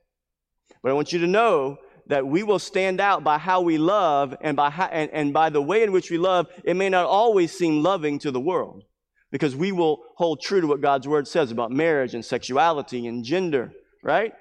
[0.83, 4.37] But I want you to know that we will stand out by how we love
[4.41, 6.49] and by, how, and, and by the way in which we love.
[6.65, 8.85] It may not always seem loving to the world
[9.31, 13.25] because we will hold true to what God's word says about marriage and sexuality and
[13.25, 14.33] gender right?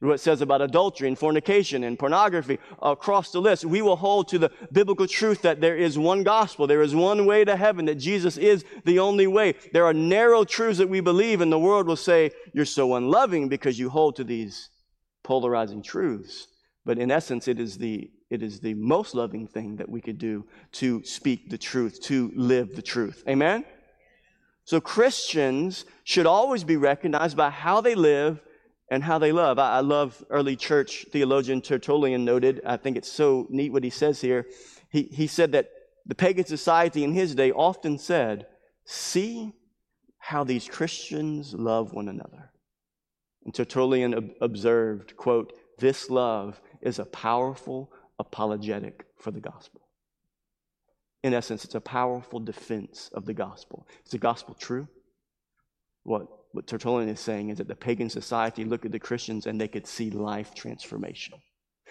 [0.00, 3.64] What it says about adultery and fornication and pornography across the list.
[3.64, 6.66] We will hold to the biblical truth that there is one gospel.
[6.66, 9.54] There is one way to heaven, that Jesus is the only way.
[9.72, 13.48] There are narrow truths that we believe, and the world will say, You're so unloving
[13.48, 14.70] because you hold to these
[15.22, 16.48] polarizing truths.
[16.84, 20.16] But in essence, it is the it is the most loving thing that we could
[20.16, 23.22] do to speak the truth, to live the truth.
[23.28, 23.62] Amen?
[24.64, 28.40] So Christians should always be recognized by how they live
[28.92, 29.58] and how they love.
[29.58, 33.88] I, I, love early church theologian Tertullian noted, I think it's so neat what he
[33.88, 34.46] says here.
[34.90, 35.70] He, he said that
[36.04, 38.46] the pagan society in his day often said,
[38.84, 39.54] See
[40.18, 42.50] how these Christians love one another.
[43.46, 49.80] And Tertullian ob- observed, quote, this love is a powerful apologetic for the gospel.
[51.22, 53.86] In essence, it's a powerful defense of the gospel.
[54.04, 54.86] Is the gospel true?
[56.02, 59.60] What what Tertullian is saying is that the pagan society looked at the Christians and
[59.60, 61.34] they could see life transformation.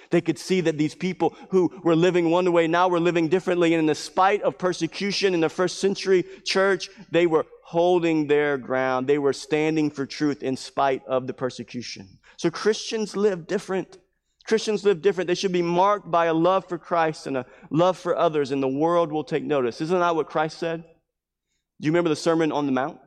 [0.10, 3.74] They could see that these people who were living one way now were living differently.
[3.74, 8.58] And in the spite of persecution in the first century church, they were holding their
[8.58, 9.08] ground.
[9.08, 12.19] They were standing for truth in spite of the persecution.
[12.38, 14.00] So Christians live different.
[14.45, 15.28] Christians live different.
[15.28, 18.62] They should be marked by a love for Christ and a love for others, and
[18.62, 19.82] the world will take notice.
[19.82, 20.84] Isn't that what Christ said?
[20.84, 23.00] Do you remember the Sermon on the Mount?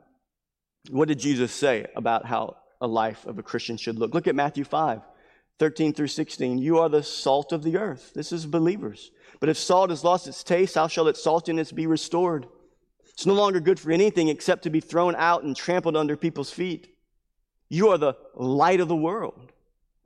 [0.89, 4.13] What did Jesus say about how a life of a Christian should look?
[4.13, 5.01] Look at Matthew 5,
[5.59, 6.57] 13 through 16.
[6.57, 8.11] You are the salt of the earth.
[8.13, 9.11] This is believers.
[9.39, 12.47] But if salt has lost its taste, how shall its saltiness be restored?
[13.13, 16.51] It's no longer good for anything except to be thrown out and trampled under people's
[16.51, 16.95] feet.
[17.69, 19.51] You are the light of the world.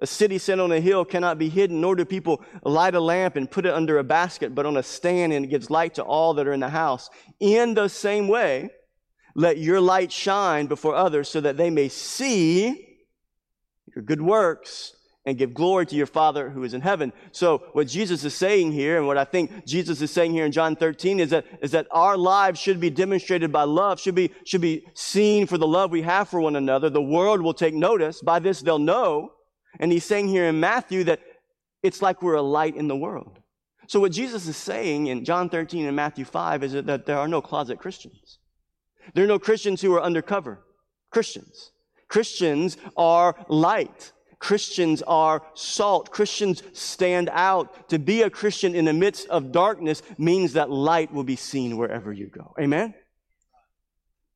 [0.02, 3.36] A city set on a hill cannot be hidden, nor do people light a lamp
[3.36, 6.04] and put it under a basket, but on a stand, and it gives light to
[6.04, 7.10] all that are in the house.
[7.40, 8.70] In the same way,
[9.36, 12.98] let your light shine before others so that they may see
[13.96, 14.94] your good works
[15.26, 17.14] and give glory to your Father who is in heaven.
[17.32, 20.52] So what Jesus is saying here, and what I think Jesus is saying here in
[20.52, 24.32] John 13 is that, is that our lives should be demonstrated by love, should be,
[24.46, 26.90] should be seen for the love we have for one another.
[26.90, 28.22] The world will take notice.
[28.22, 29.34] By this they'll know.
[29.80, 31.20] And he's saying here in Matthew that
[31.84, 33.40] it's like we're a light in the world.
[33.88, 37.28] So what Jesus is saying in John 13 and Matthew 5 is that there are
[37.28, 38.40] no closet Christians.
[39.14, 40.60] There are no Christians who are undercover.
[41.10, 41.72] Christians.
[42.08, 44.12] Christians are light.
[44.40, 46.12] Christians are salt.
[46.12, 47.90] Christians stand out.
[47.90, 51.78] To be a Christian in the midst of darkness means that light will be seen
[51.78, 52.54] wherever you go.
[52.60, 52.94] Amen?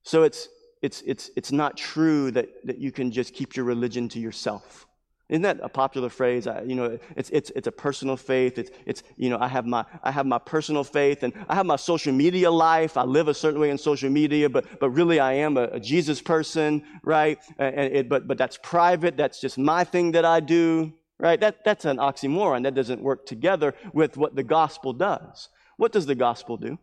[0.03, 0.49] So it's,
[0.81, 4.85] it's, it's, it's not true that, that you can just keep your religion to yourself.
[5.29, 6.47] Isn't that a popular phrase?
[6.47, 8.57] I, you know, it's, it's, it's a personal faith.
[8.57, 11.65] It's, it's, you know, I have, my, I have my personal faith and I have
[11.65, 12.97] my social media life.
[12.97, 15.79] I live a certain way in social media, but, but really I am a, a
[15.79, 17.39] Jesus person, right?
[17.57, 19.15] And it, but, but that's private.
[19.15, 21.39] That's just my thing that I do, right?
[21.39, 22.63] That, that's an oxymoron.
[22.63, 25.47] That doesn't work together with what the gospel does.
[25.77, 26.77] What does the gospel do?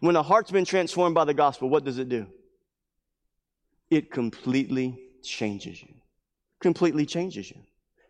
[0.00, 2.26] When a heart's been transformed by the gospel, what does it do?
[3.90, 5.99] It completely changes you
[6.60, 7.56] completely changes you.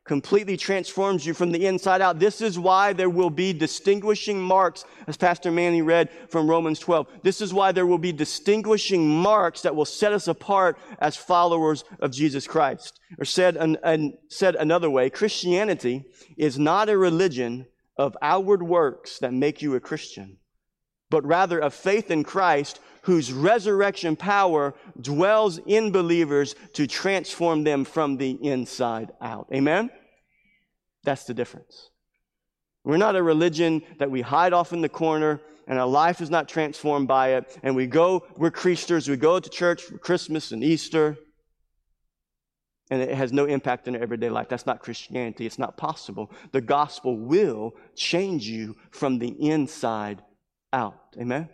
[0.04, 2.18] completely transforms you from the inside out.
[2.18, 7.06] This is why there will be distinguishing marks, as Pastor Manny read from Romans 12.
[7.22, 11.84] This is why there will be distinguishing marks that will set us apart as followers
[12.00, 12.98] of Jesus Christ.
[13.20, 16.04] Or said, an, an, said another way, Christianity
[16.36, 20.38] is not a religion of outward works that make you a Christian,
[21.08, 27.84] but rather of faith in Christ whose resurrection power dwells in believers to transform them
[27.84, 29.46] from the inside out.
[29.52, 29.90] Amen?
[31.04, 31.90] That's the difference.
[32.84, 36.30] We're not a religion that we hide off in the corner and our life is
[36.30, 37.56] not transformed by it.
[37.62, 41.16] And we go, we're Christians, we go to church for Christmas and Easter,
[42.90, 44.48] and it has no impact in our everyday life.
[44.48, 45.46] That's not Christianity.
[45.46, 46.32] It's not possible.
[46.50, 50.22] The gospel will change you from the inside
[50.72, 50.98] out.
[51.16, 51.48] Amen?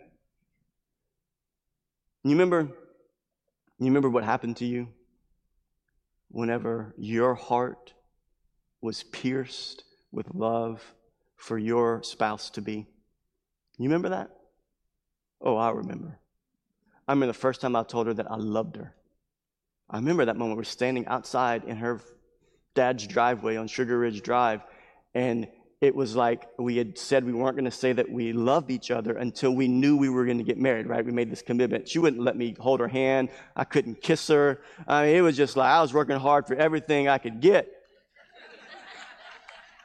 [2.27, 2.63] You remember,
[3.79, 4.89] you remember what happened to you
[6.27, 7.93] whenever your heart
[8.81, 10.83] was pierced with love
[11.37, 12.85] for your spouse to be?
[13.77, 14.31] You remember that?
[15.39, 16.19] Oh, I remember.
[17.07, 18.93] I remember the first time I told her that I loved her.
[19.89, 20.57] I remember that moment.
[20.57, 22.01] We're standing outside in her
[22.75, 24.65] dad's driveway on Sugar Ridge Drive,
[25.15, 25.47] and
[25.79, 28.89] it was like we had said we weren't going to say that we loved each
[28.89, 31.05] other until we knew we were going to get married, right?
[31.05, 31.87] We made this commitment.
[31.87, 33.29] She wouldn't let me hold her hand.
[33.55, 34.61] I couldn't kiss her.
[34.87, 37.71] I mean, it was just like I was working hard for everything I could get.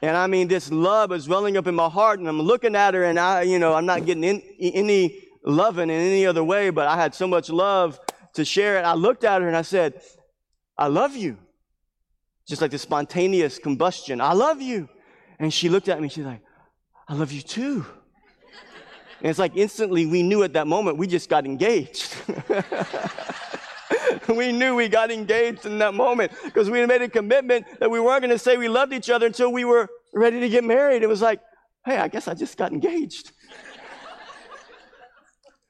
[0.01, 2.93] And I mean, this love was welling up in my heart, and I'm looking at
[2.93, 6.71] her, and I, you know, I'm not getting in, any loving in any other way,
[6.71, 7.99] but I had so much love
[8.33, 8.81] to share it.
[8.81, 10.01] I looked at her and I said,
[10.77, 11.37] I love you.
[12.47, 14.19] Just like the spontaneous combustion.
[14.19, 14.89] I love you.
[15.43, 16.39] And she looked at me, she's like,
[17.05, 17.85] I love you too.
[19.19, 22.15] And it's like instantly we knew at that moment we just got engaged.
[24.29, 27.91] we knew we got engaged in that moment because we had made a commitment that
[27.91, 30.63] we weren't going to say we loved each other until we were ready to get
[30.63, 31.03] married.
[31.03, 31.41] It was like,
[31.85, 33.33] hey, I guess I just got engaged.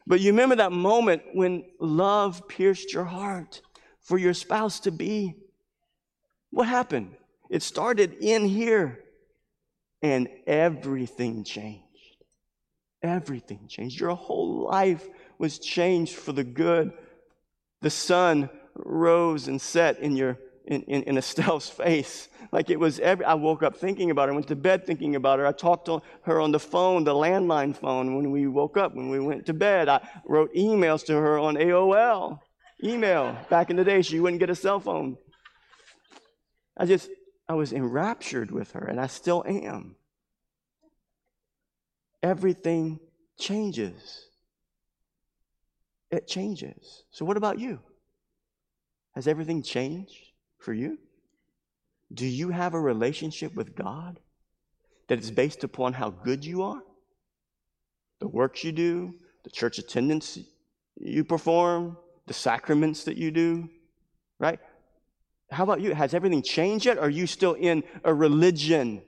[0.05, 3.63] but you remember that moment when love pierced your heart
[4.01, 5.33] for your spouse to be?
[6.51, 7.15] What happened?
[7.49, 9.02] It started in here
[10.03, 11.81] and everything changed.
[13.01, 13.99] Everything changed.
[13.99, 15.07] Your whole life
[15.39, 16.91] was changed for the good.
[17.81, 22.29] The sun rose and set in your in, in, in, Estelle's face.
[22.53, 25.39] Like it was every, I woke up thinking about her, went to bed thinking about
[25.39, 25.45] her.
[25.45, 29.09] I talked to her on the phone, the landline phone, when we woke up, when
[29.09, 29.89] we went to bed.
[29.89, 32.39] I wrote emails to her on AOL.
[32.81, 33.37] Email.
[33.49, 35.17] Back in the day, she wouldn't get a cell phone.
[36.77, 37.09] I just,
[37.53, 39.95] I was enraptured with her, and I still am.
[42.23, 42.99] Everything
[43.37, 44.25] changes.
[46.09, 47.03] It changes.
[47.11, 47.79] So, what about you?
[49.13, 50.97] Has everything changed for you?
[52.11, 54.19] Do you have a relationship with God
[55.07, 56.81] that is based upon how good you are?
[58.17, 59.13] The works you do,
[59.43, 60.39] the church attendance
[60.95, 63.69] you perform, the sacraments that you do,
[64.39, 64.59] right?
[65.53, 65.93] How about you?
[65.93, 66.97] Has everything changed yet?
[66.97, 69.01] Are you still in a religion?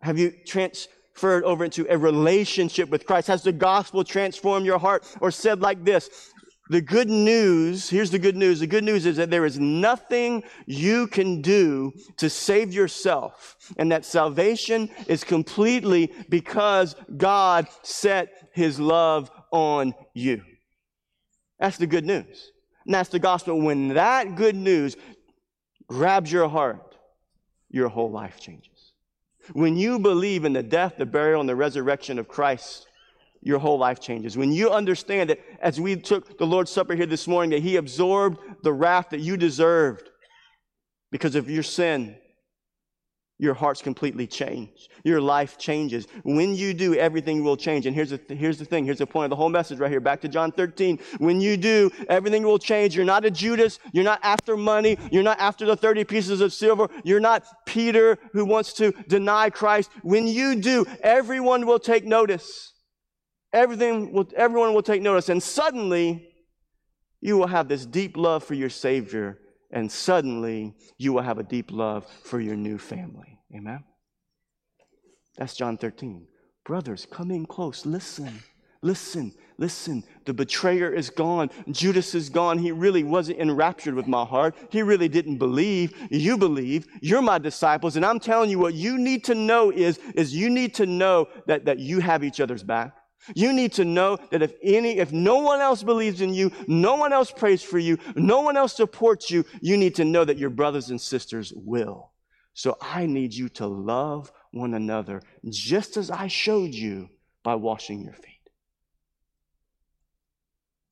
[0.00, 3.28] Have you transferred over into a relationship with Christ?
[3.28, 5.04] Has the gospel transformed your heart?
[5.20, 6.32] Or said like this,
[6.70, 8.60] the good news, here's the good news.
[8.60, 13.92] The good news is that there is nothing you can do to save yourself, and
[13.92, 20.42] that salvation is completely because God set his love on you.
[21.58, 22.52] That's the good news.
[22.86, 23.60] And that's the gospel.
[23.60, 24.96] When that good news
[25.88, 26.96] grabs your heart,
[27.70, 28.92] your whole life changes.
[29.52, 32.86] When you believe in the death, the burial, and the resurrection of Christ,
[33.42, 34.36] your whole life changes.
[34.38, 37.76] When you understand that as we took the Lord's Supper here this morning, that He
[37.76, 40.08] absorbed the wrath that you deserved
[41.10, 42.16] because of your sin,
[43.38, 44.90] your heart's completely changed.
[45.02, 46.06] Your life changes.
[46.22, 47.84] When you do, everything will change.
[47.84, 48.84] And here's the, th- here's the thing.
[48.84, 50.00] Here's the point of the whole message right here.
[50.00, 51.00] Back to John 13.
[51.18, 52.94] When you do, everything will change.
[52.94, 53.80] You're not a Judas.
[53.92, 54.96] You're not after money.
[55.10, 56.88] You're not after the 30 pieces of silver.
[57.02, 59.90] You're not Peter who wants to deny Christ.
[60.02, 62.72] When you do, everyone will take notice.
[63.52, 65.28] Everything will, everyone will take notice.
[65.28, 66.28] And suddenly,
[67.20, 69.40] you will have this deep love for your Savior
[69.74, 73.40] and suddenly you will have a deep love for your new family.
[73.54, 73.82] Amen?
[75.36, 76.26] That's John 13.
[76.64, 77.84] Brothers, come in close.
[77.84, 78.40] Listen,
[78.82, 80.04] listen, listen.
[80.26, 81.50] The betrayer is gone.
[81.72, 82.56] Judas is gone.
[82.56, 84.56] He really wasn't enraptured with my heart.
[84.70, 85.92] He really didn't believe.
[86.08, 86.86] You believe.
[87.02, 87.96] You're my disciples.
[87.96, 91.28] And I'm telling you what you need to know is, is you need to know
[91.46, 92.94] that, that you have each other's back.
[93.34, 96.96] You need to know that if any, if no one else believes in you, no
[96.96, 100.38] one else prays for you, no one else supports you, you need to know that
[100.38, 102.10] your brothers and sisters will.
[102.52, 107.08] So I need you to love one another just as I showed you
[107.42, 108.30] by washing your feet.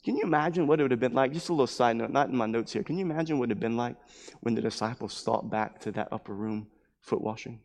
[0.04, 1.32] Can you imagine what it would have been like?
[1.32, 2.82] Just a little side note, not in my notes here.
[2.82, 3.96] Can you imagine what it would have been like
[4.40, 6.66] when the disciples thought back to that upper room
[7.00, 7.60] foot washing?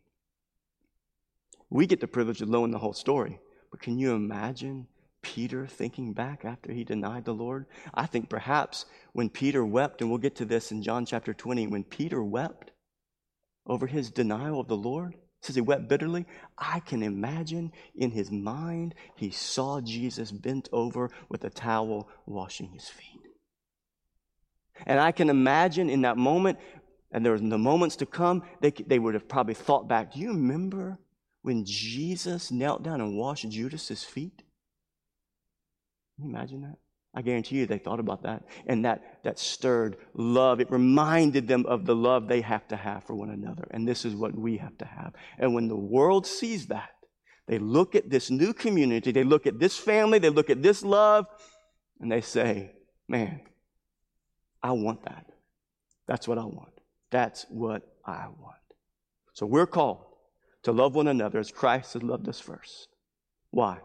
[1.68, 3.40] We get the privilege of knowing the whole story,
[3.80, 4.86] can you imagine
[5.22, 7.66] Peter thinking back after he denied the Lord?
[7.94, 11.66] I think perhaps when Peter wept, and we'll get to this in John chapter 20,
[11.66, 12.72] when Peter wept
[13.66, 16.26] over his denial of the Lord, says he wept bitterly.
[16.56, 22.70] I can imagine in his mind he saw Jesus bent over with a towel washing
[22.70, 23.20] his feet.
[24.86, 26.58] And I can imagine in that moment,
[27.10, 30.12] and there were the moments to come, they, they would have probably thought back.
[30.12, 30.98] Do you remember
[31.48, 34.42] when Jesus knelt down and washed Judas's feet?
[36.14, 36.76] Can you imagine that?
[37.14, 38.44] I guarantee you they thought about that.
[38.66, 40.60] And that, that stirred love.
[40.60, 43.66] It reminded them of the love they have to have for one another.
[43.70, 45.14] And this is what we have to have.
[45.38, 46.90] And when the world sees that,
[47.46, 50.82] they look at this new community, they look at this family, they look at this
[50.82, 51.24] love,
[51.98, 52.72] and they say,
[53.08, 53.40] man,
[54.62, 55.24] I want that.
[56.06, 56.74] That's what I want.
[57.10, 58.56] That's what I want.
[59.32, 60.07] So we're called
[60.62, 62.88] to love one another as Christ has loved us first.
[63.50, 63.78] Why?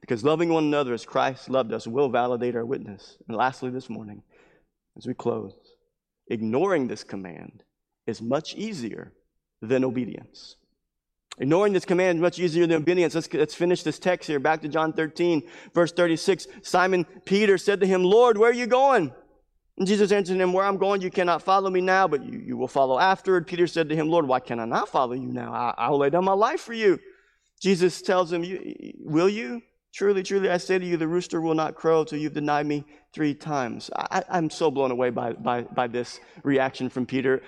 [0.00, 3.18] Because loving one another as Christ loved us will validate our witness.
[3.26, 4.22] And lastly, this morning,
[4.96, 5.54] as we close,
[6.28, 7.62] ignoring this command
[8.06, 9.12] is much easier
[9.60, 10.56] than obedience.
[11.40, 13.14] Ignoring this command is much easier than obedience.
[13.14, 14.40] Let's, let's finish this text here.
[14.40, 15.42] Back to John 13,
[15.72, 16.48] verse 36.
[16.62, 19.12] Simon Peter said to him, Lord, where are you going?
[19.78, 22.56] And Jesus answered him, Where I'm going, you cannot follow me now, but you, you
[22.56, 23.46] will follow afterward.
[23.46, 25.52] Peter said to him, Lord, why can I not follow you now?
[25.52, 26.98] I, I will lay down my life for you.
[27.60, 28.44] Jesus tells him,
[28.98, 29.62] Will you?
[29.94, 32.84] Truly, truly, I say to you, the rooster will not crow till you've denied me
[33.14, 33.90] three times.
[33.96, 37.42] I, am so blown away by, by, by this reaction from Peter.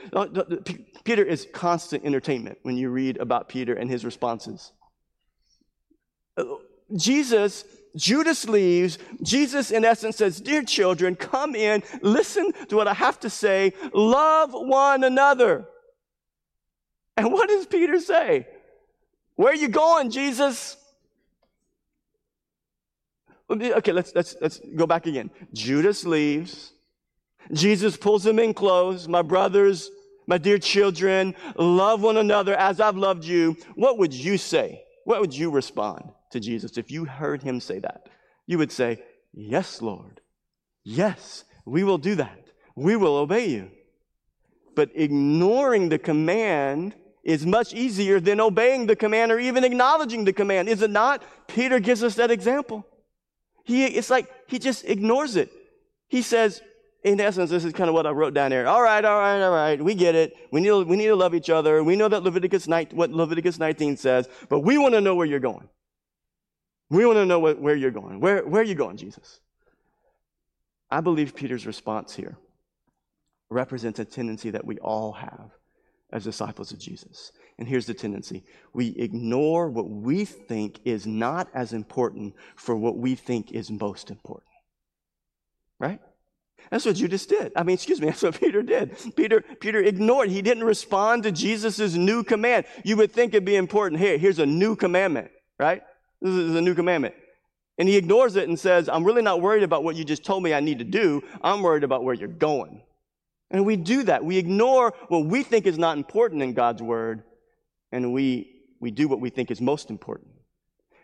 [1.05, 4.72] Peter is constant entertainment when you read about Peter and his responses.
[6.37, 6.45] Uh,
[6.97, 7.64] Jesus,
[7.97, 8.99] Judas leaves.
[9.22, 13.72] Jesus, in essence, says, Dear children, come in, listen to what I have to say,
[13.93, 15.66] love one another.
[17.16, 18.47] And what does Peter say?
[19.36, 20.76] Where are you going, Jesus?
[23.51, 25.30] Okay, let's, let's, let's go back again.
[25.53, 26.72] Judas leaves.
[27.53, 29.09] Jesus pulls him in close.
[29.09, 29.91] My brothers,
[30.26, 33.57] my dear children, love one another as I've loved you.
[33.74, 34.84] What would you say?
[35.05, 38.09] What would you respond to Jesus if you heard him say that?
[38.47, 39.03] You would say,
[39.33, 40.20] Yes, Lord.
[40.83, 42.49] Yes, we will do that.
[42.74, 43.70] We will obey you.
[44.74, 50.33] But ignoring the command is much easier than obeying the command or even acknowledging the
[50.33, 51.22] command, is it not?
[51.47, 52.87] Peter gives us that example.
[53.64, 55.53] He, it's like he just ignores it.
[56.09, 56.62] He says,
[57.05, 58.66] in essence, this is kind of what I wrote down here.
[58.66, 59.83] All right, all right, all right.
[59.83, 60.35] We get it.
[60.51, 61.85] We need, to, we need to love each other.
[61.85, 65.26] We know that Leviticus 19, what Leviticus 19 says, but we want to know where
[65.26, 65.68] you're going.
[66.91, 68.20] We want to know what, where you're going.
[68.20, 69.41] Where, where are you going, Jesus?
[70.91, 72.36] I believe Peter's response here
[73.49, 75.51] represents a tendency that we all have
[76.12, 77.32] as disciples of Jesus.
[77.59, 82.97] And here's the tendency we ignore what we think is not as important for what
[82.97, 84.51] we think is most important.
[85.78, 86.01] Right?
[86.70, 87.53] That's what Judas did.
[87.57, 88.97] I mean, excuse me, that's what Peter did.
[89.16, 90.30] Peter, Peter ignored.
[90.30, 92.66] He didn't respond to Jesus' new command.
[92.84, 94.01] You would think it'd be important.
[94.01, 95.82] Here, here's a new commandment, right?
[96.21, 97.14] This is a new commandment.
[97.79, 100.43] And he ignores it and says, I'm really not worried about what you just told
[100.43, 101.23] me I need to do.
[101.43, 102.83] I'm worried about where you're going.
[103.51, 104.25] And we do that.
[104.25, 107.25] We ignore what we think is not important in God's word
[107.93, 110.29] and we, we do what we think is most important.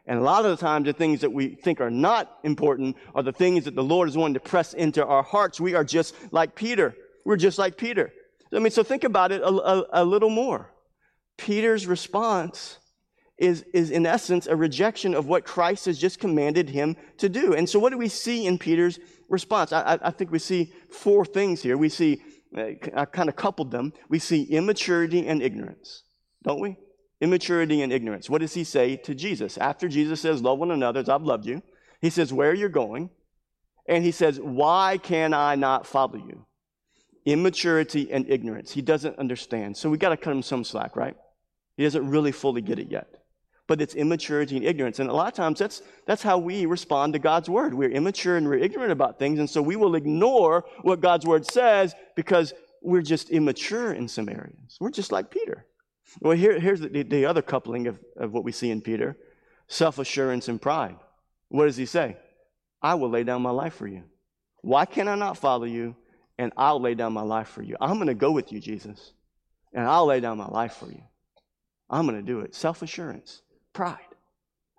[0.06, 3.24] And a lot of the times, the things that we think are not important are
[3.24, 5.60] the things that the Lord is wanting to press into our hearts.
[5.60, 6.94] We are just like Peter.
[7.24, 8.12] We're just like Peter.
[8.52, 10.70] I mean, so think about it a, a, a little more.
[11.36, 12.78] Peter's response
[13.38, 17.54] is, is, in essence, a rejection of what Christ has just commanded him to do.
[17.54, 19.72] And so, what do we see in Peter's response?
[19.72, 21.76] I, I think we see four things here.
[21.76, 22.22] We see,
[22.56, 23.92] uh, I kind of coupled them.
[24.08, 26.04] We see immaturity and ignorance
[26.46, 26.78] don't we?
[27.20, 28.30] Immaturity and ignorance.
[28.30, 29.58] What does he say to Jesus?
[29.58, 31.62] After Jesus says, Love one another as I've loved you,
[32.00, 33.10] he says, Where are you're going.
[33.88, 36.46] And he says, Why can I not follow you?
[37.24, 38.70] Immaturity and ignorance.
[38.70, 39.76] He doesn't understand.
[39.76, 41.16] So we got to cut him some slack, right?
[41.76, 43.08] He doesn't really fully get it yet.
[43.68, 45.00] But it's immaturity and ignorance.
[45.00, 47.74] And a lot of times that's, that's how we respond to God's word.
[47.74, 49.40] We're immature and we're ignorant about things.
[49.40, 54.28] And so we will ignore what God's word says because we're just immature in some
[54.28, 54.76] areas.
[54.80, 55.66] We're just like Peter.
[56.20, 59.16] Well, here, here's the, the other coupling of, of what we see in Peter
[59.68, 60.96] self assurance and pride.
[61.48, 62.16] What does he say?
[62.80, 64.04] I will lay down my life for you.
[64.62, 65.96] Why can I not follow you?
[66.38, 67.76] And I'll lay down my life for you.
[67.80, 69.12] I'm going to go with you, Jesus.
[69.72, 71.02] and I'll lay down my life for you.
[71.88, 72.54] I'm going to do it.
[72.54, 73.42] Self assurance,
[73.76, 73.98] pride.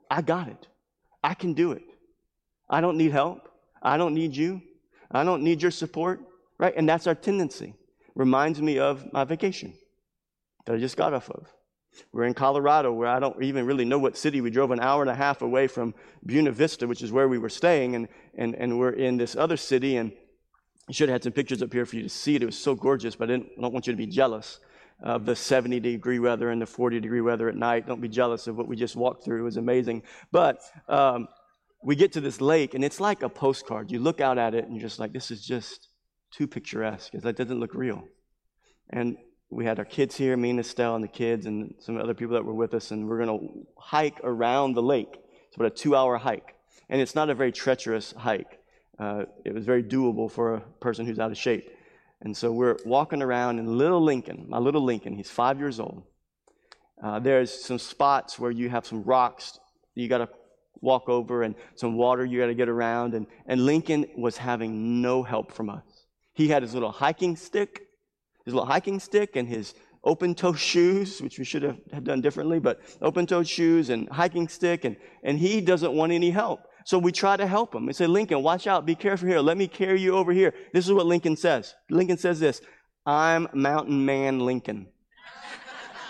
[0.10, 0.68] I got it.
[1.24, 1.84] I can do it.
[2.68, 3.48] I don't need help.
[3.82, 4.62] I don't need you.
[5.12, 6.20] I don't need your support,
[6.58, 6.74] right?
[6.76, 7.76] And that's our tendency.
[8.16, 9.74] Reminds me of my vacation
[10.66, 11.48] that I just got off of.
[12.12, 14.42] We're in Colorado, where I don't even really know what city.
[14.42, 15.94] We drove an hour and a half away from
[16.26, 19.58] Buena Vista, which is where we were staying, and, and, and we're in this other
[19.58, 19.98] city.
[19.98, 20.12] And
[20.90, 22.42] I should have had some pictures up here for you to see it.
[22.42, 24.60] It was so gorgeous, but I, I don't want you to be jealous
[25.02, 27.88] of the 70 degree weather and the 40 degree weather at night.
[27.88, 29.42] Don't be jealous of what we just walked through.
[29.42, 30.04] It was amazing.
[30.32, 31.28] But um,
[31.84, 33.92] we get to this lake, and it's like a postcard.
[33.92, 35.90] You look out at it, and you're just like, this is just
[36.32, 37.14] too picturesque.
[37.14, 38.04] It doesn't look real.
[38.90, 39.18] And
[39.50, 42.34] we had our kids here, me and Estelle and the kids, and some other people
[42.34, 45.20] that were with us, and we're going to hike around the lake.
[45.48, 46.56] It's about a two hour hike.
[46.90, 48.60] And it's not a very treacherous hike.
[48.98, 51.70] Uh, it was very doable for a person who's out of shape.
[52.22, 56.04] And so we're walking around in little Lincoln, my little Lincoln, he's five years old.
[57.02, 59.60] Uh, there's some spots where you have some rocks
[59.94, 60.30] you got to
[60.82, 63.14] walk over and some water you got to get around.
[63.14, 66.06] And, and Lincoln was having no help from us.
[66.34, 67.88] He had his little hiking stick,
[68.46, 72.60] his little hiking stick, and his open toe shoes, which we should have, done differently,
[72.60, 76.62] but open toe shoes and hiking stick, and, and he doesn't want any help.
[76.88, 77.86] So we try to help him.
[77.86, 79.42] We say, Lincoln, watch out, be careful here.
[79.42, 80.54] Let me carry you over here.
[80.72, 81.76] This is what Lincoln says.
[81.90, 82.62] Lincoln says this
[83.06, 84.88] I'm mountain man Lincoln.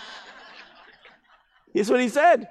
[1.74, 2.48] Here's what he said.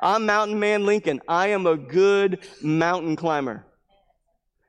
[0.00, 1.20] I'm mountain man Lincoln.
[1.28, 3.64] I am a good mountain climber.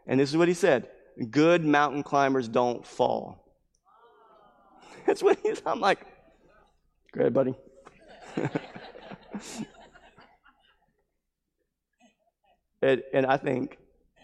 [0.06, 0.88] And this is what he said.
[1.32, 3.44] Good mountain climbers don't fall.
[5.08, 6.06] That's what he's, I'm like,
[7.12, 7.56] great, buddy.
[12.82, 13.78] And, and I think,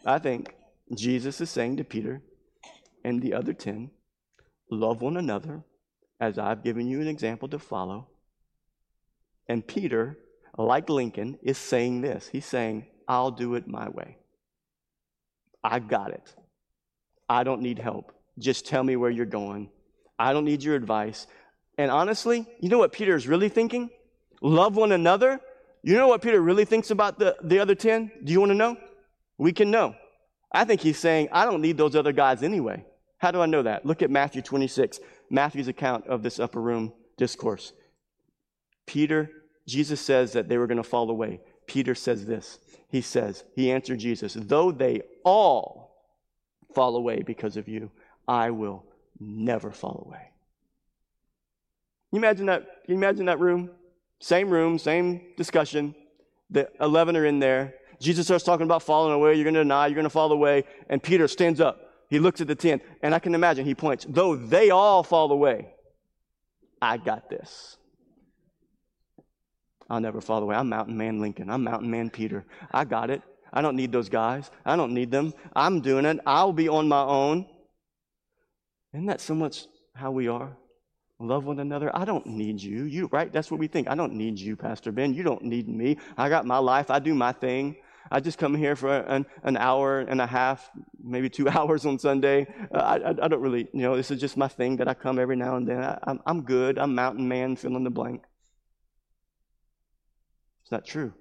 [0.06, 0.56] I think
[0.94, 2.22] Jesus is saying to Peter
[3.04, 3.90] and the other 10,
[4.70, 5.64] love one another
[6.20, 8.08] as I've given you an example to follow.
[9.48, 10.18] And Peter,
[10.58, 12.30] like Lincoln, is saying this.
[12.32, 14.18] He's saying, I'll do it my way.
[15.64, 16.34] I got it.
[17.28, 18.14] I don't need help.
[18.40, 19.70] Just tell me where you're going.
[20.18, 21.28] I don't need your advice.
[21.78, 23.90] And honestly, you know what Peter is really thinking?
[24.42, 25.40] Love one another
[25.84, 28.12] you know what Peter really thinks about the, the other 10?
[28.24, 28.78] Do you want to know?
[29.38, 29.96] We can know.
[30.52, 32.86] I think he's saying, I don't need those other guys anyway.
[33.18, 33.86] How do I know that?
[33.86, 37.74] Look at Matthew 26, Matthew's account of this upper room discourse.
[38.86, 39.30] Peter,
[39.68, 41.42] Jesus says that they were going to fall away.
[41.68, 42.60] Peter says this.
[42.90, 45.98] He says, He answered Jesus, though they all
[46.76, 47.92] fall away because of you,
[48.28, 48.86] I will
[49.20, 50.30] never fall away.
[52.12, 52.68] You imagine that?
[52.88, 53.72] You imagine that room?
[54.24, 55.94] Same room, same discussion.
[56.50, 57.74] The 11 are in there.
[58.00, 59.34] Jesus starts talking about falling away.
[59.34, 59.88] You're going to deny.
[59.88, 60.64] You're going to fall away.
[60.88, 61.92] And Peter stands up.
[62.10, 62.80] He looks at the 10.
[63.02, 65.74] And I can imagine he points, though they all fall away,
[66.82, 67.76] I got this.
[69.90, 70.56] I'll never fall away.
[70.56, 71.50] I'm Mountain Man Lincoln.
[71.50, 72.46] I'm Mountain Man Peter.
[72.72, 73.22] I got it.
[73.52, 74.50] I don't need those guys.
[74.66, 75.34] I don't need them.
[75.54, 76.22] I'm doing it.
[76.26, 77.46] I'll be on my own.
[78.94, 80.56] Isn't that so much how we are?
[81.24, 81.96] Love one another.
[81.96, 82.84] I don't need you.
[82.84, 83.32] You right?
[83.32, 83.90] That's what we think.
[83.90, 85.14] I don't need you, Pastor Ben.
[85.14, 85.98] You don't need me.
[86.18, 86.92] I got my life.
[86.92, 87.78] I do my thing.
[88.12, 90.70] I just come here for an, an hour and a half,
[91.02, 92.48] maybe two hours on Sunday.
[92.74, 95.20] Uh, I, I, don't really, you know, this is just my thing that I come
[95.20, 95.84] every now and then.
[95.84, 96.78] I, I'm, I'm good.
[96.78, 98.24] I'm mountain man, fill in the blank.
[100.64, 101.14] It's not true.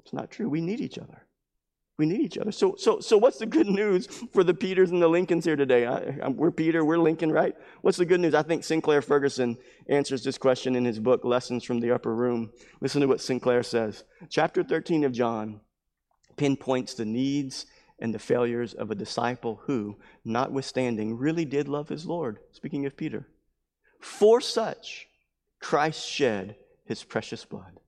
[0.00, 0.48] It's not true.
[0.48, 1.26] We need each other.
[2.00, 2.50] We need each other.
[2.50, 5.84] So, so, so what's the good news for the Peters and the Lincolns here today?
[5.86, 7.54] I, we're Peter, we're Lincoln, right?
[7.82, 8.32] What's the good news?
[8.32, 12.52] I think Sinclair Ferguson answers this question in his book, Lessons from the Upper Room.
[12.80, 14.04] Listen to what Sinclair says.
[14.30, 15.60] Chapter 13 of John
[16.38, 17.66] pinpoints the needs
[17.98, 22.38] and the failures of a disciple who, notwithstanding, really did love his Lord.
[22.52, 23.28] Speaking of Peter.
[24.00, 25.06] For such,
[25.60, 27.79] Christ shed his precious blood.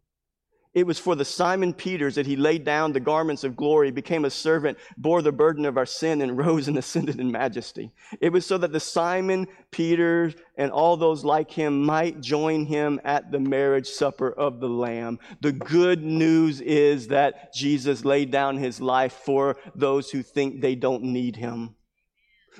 [0.75, 4.25] It was for the Simon Peters that he laid down the garments of glory, became
[4.25, 7.93] a servant, bore the burden of our sin, and rose and ascended in majesty.
[8.21, 13.01] It was so that the Simon Peters and all those like him might join him
[13.05, 15.19] at the marriage supper of the Lamb.
[15.43, 20.75] The good news is that Jesus laid down his life for those who think they
[20.75, 21.75] don't need him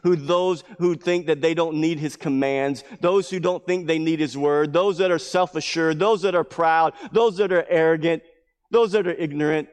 [0.03, 3.99] who those who think that they don't need his commands, those who don't think they
[3.99, 8.23] need his word, those that are self-assured, those that are proud, those that are arrogant,
[8.71, 9.69] those that are ignorant.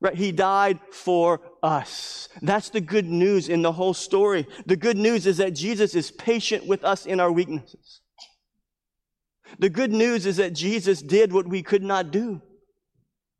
[0.00, 0.14] Right?
[0.14, 2.28] He died for us.
[2.42, 4.46] That's the good news in the whole story.
[4.66, 8.00] The good news is that Jesus is patient with us in our weaknesses.
[9.58, 12.42] The good news is that Jesus did what we could not do.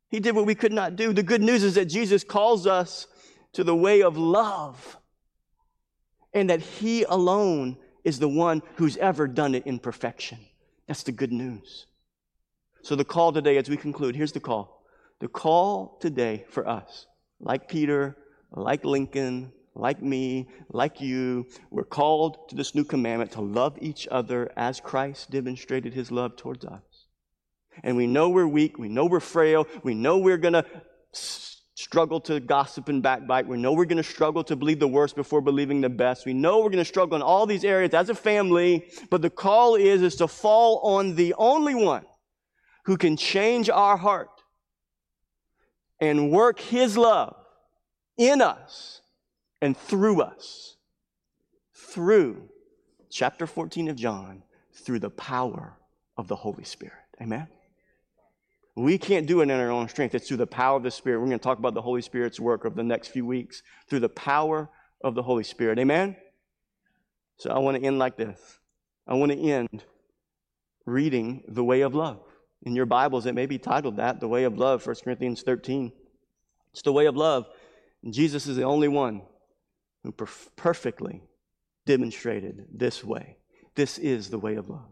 [0.09, 1.13] He did what we could not do.
[1.13, 3.07] The good news is that Jesus calls us
[3.53, 4.97] to the way of love
[6.35, 10.37] and that He alone is the one who's ever done it in perfection.
[10.87, 11.87] That's the good news.
[12.83, 14.83] So, the call today, as we conclude, here's the call.
[15.19, 17.07] The call today for us,
[17.39, 18.15] like Peter,
[18.51, 24.07] like Lincoln, like me, like you, we're called to this new commandment to love each
[24.11, 26.81] other as Christ demonstrated his love towards us.
[27.83, 30.65] And we know we're weak, we know we're frail, we know we're going to
[31.75, 33.47] struggle to gossip and backbite.
[33.47, 36.25] We know we're going to struggle to believe the worst before believing the best.
[36.25, 39.29] We know we're going to struggle in all these areas as a family, but the
[39.29, 42.05] call is is to fall on the only one
[42.85, 44.29] who can change our heart
[45.99, 47.35] and work his love
[48.17, 49.01] in us
[49.61, 50.77] and through us.
[51.73, 52.49] Through
[53.09, 55.77] chapter 14 of John, through the power
[56.17, 56.93] of the Holy Spirit.
[57.21, 57.47] Amen.
[58.75, 60.15] We can't do it in our own strength.
[60.15, 61.19] It's through the power of the Spirit.
[61.19, 64.01] We're going to talk about the Holy Spirit's work over the next few weeks through
[64.01, 64.69] the power
[65.01, 65.79] of the Holy Spirit.
[65.79, 66.17] Amen?
[67.37, 68.39] So I want to end like this.
[69.07, 69.83] I want to end
[70.85, 72.19] reading the way of love.
[72.63, 75.91] In your Bibles, it may be titled that, the way of love, 1 Corinthians 13.
[76.73, 77.45] It's the way of love.
[78.03, 79.21] And Jesus is the only one
[80.03, 81.23] who perf- perfectly
[81.85, 83.37] demonstrated this way.
[83.75, 84.91] This is the way of love.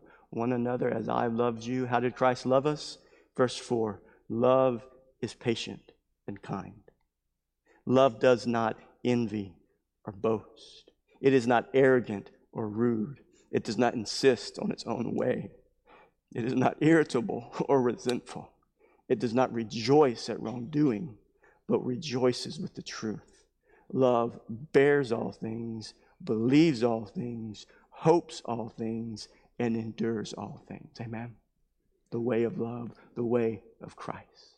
[0.31, 1.85] one another as I loved you.
[1.85, 2.97] How did Christ love us?
[3.37, 4.83] Verse 4 Love
[5.21, 5.91] is patient
[6.27, 6.81] and kind.
[7.85, 9.53] Love does not envy
[10.05, 10.91] or boast.
[11.21, 13.19] It is not arrogant or rude.
[13.51, 15.51] It does not insist on its own way.
[16.33, 18.51] It is not irritable or resentful.
[19.09, 21.17] It does not rejoice at wrongdoing,
[21.67, 23.45] but rejoices with the truth.
[23.91, 29.27] Love bears all things, believes all things, hopes all things,
[29.61, 30.89] and endures all things.
[30.99, 31.35] Amen.
[32.09, 34.57] The way of love, the way of Christ.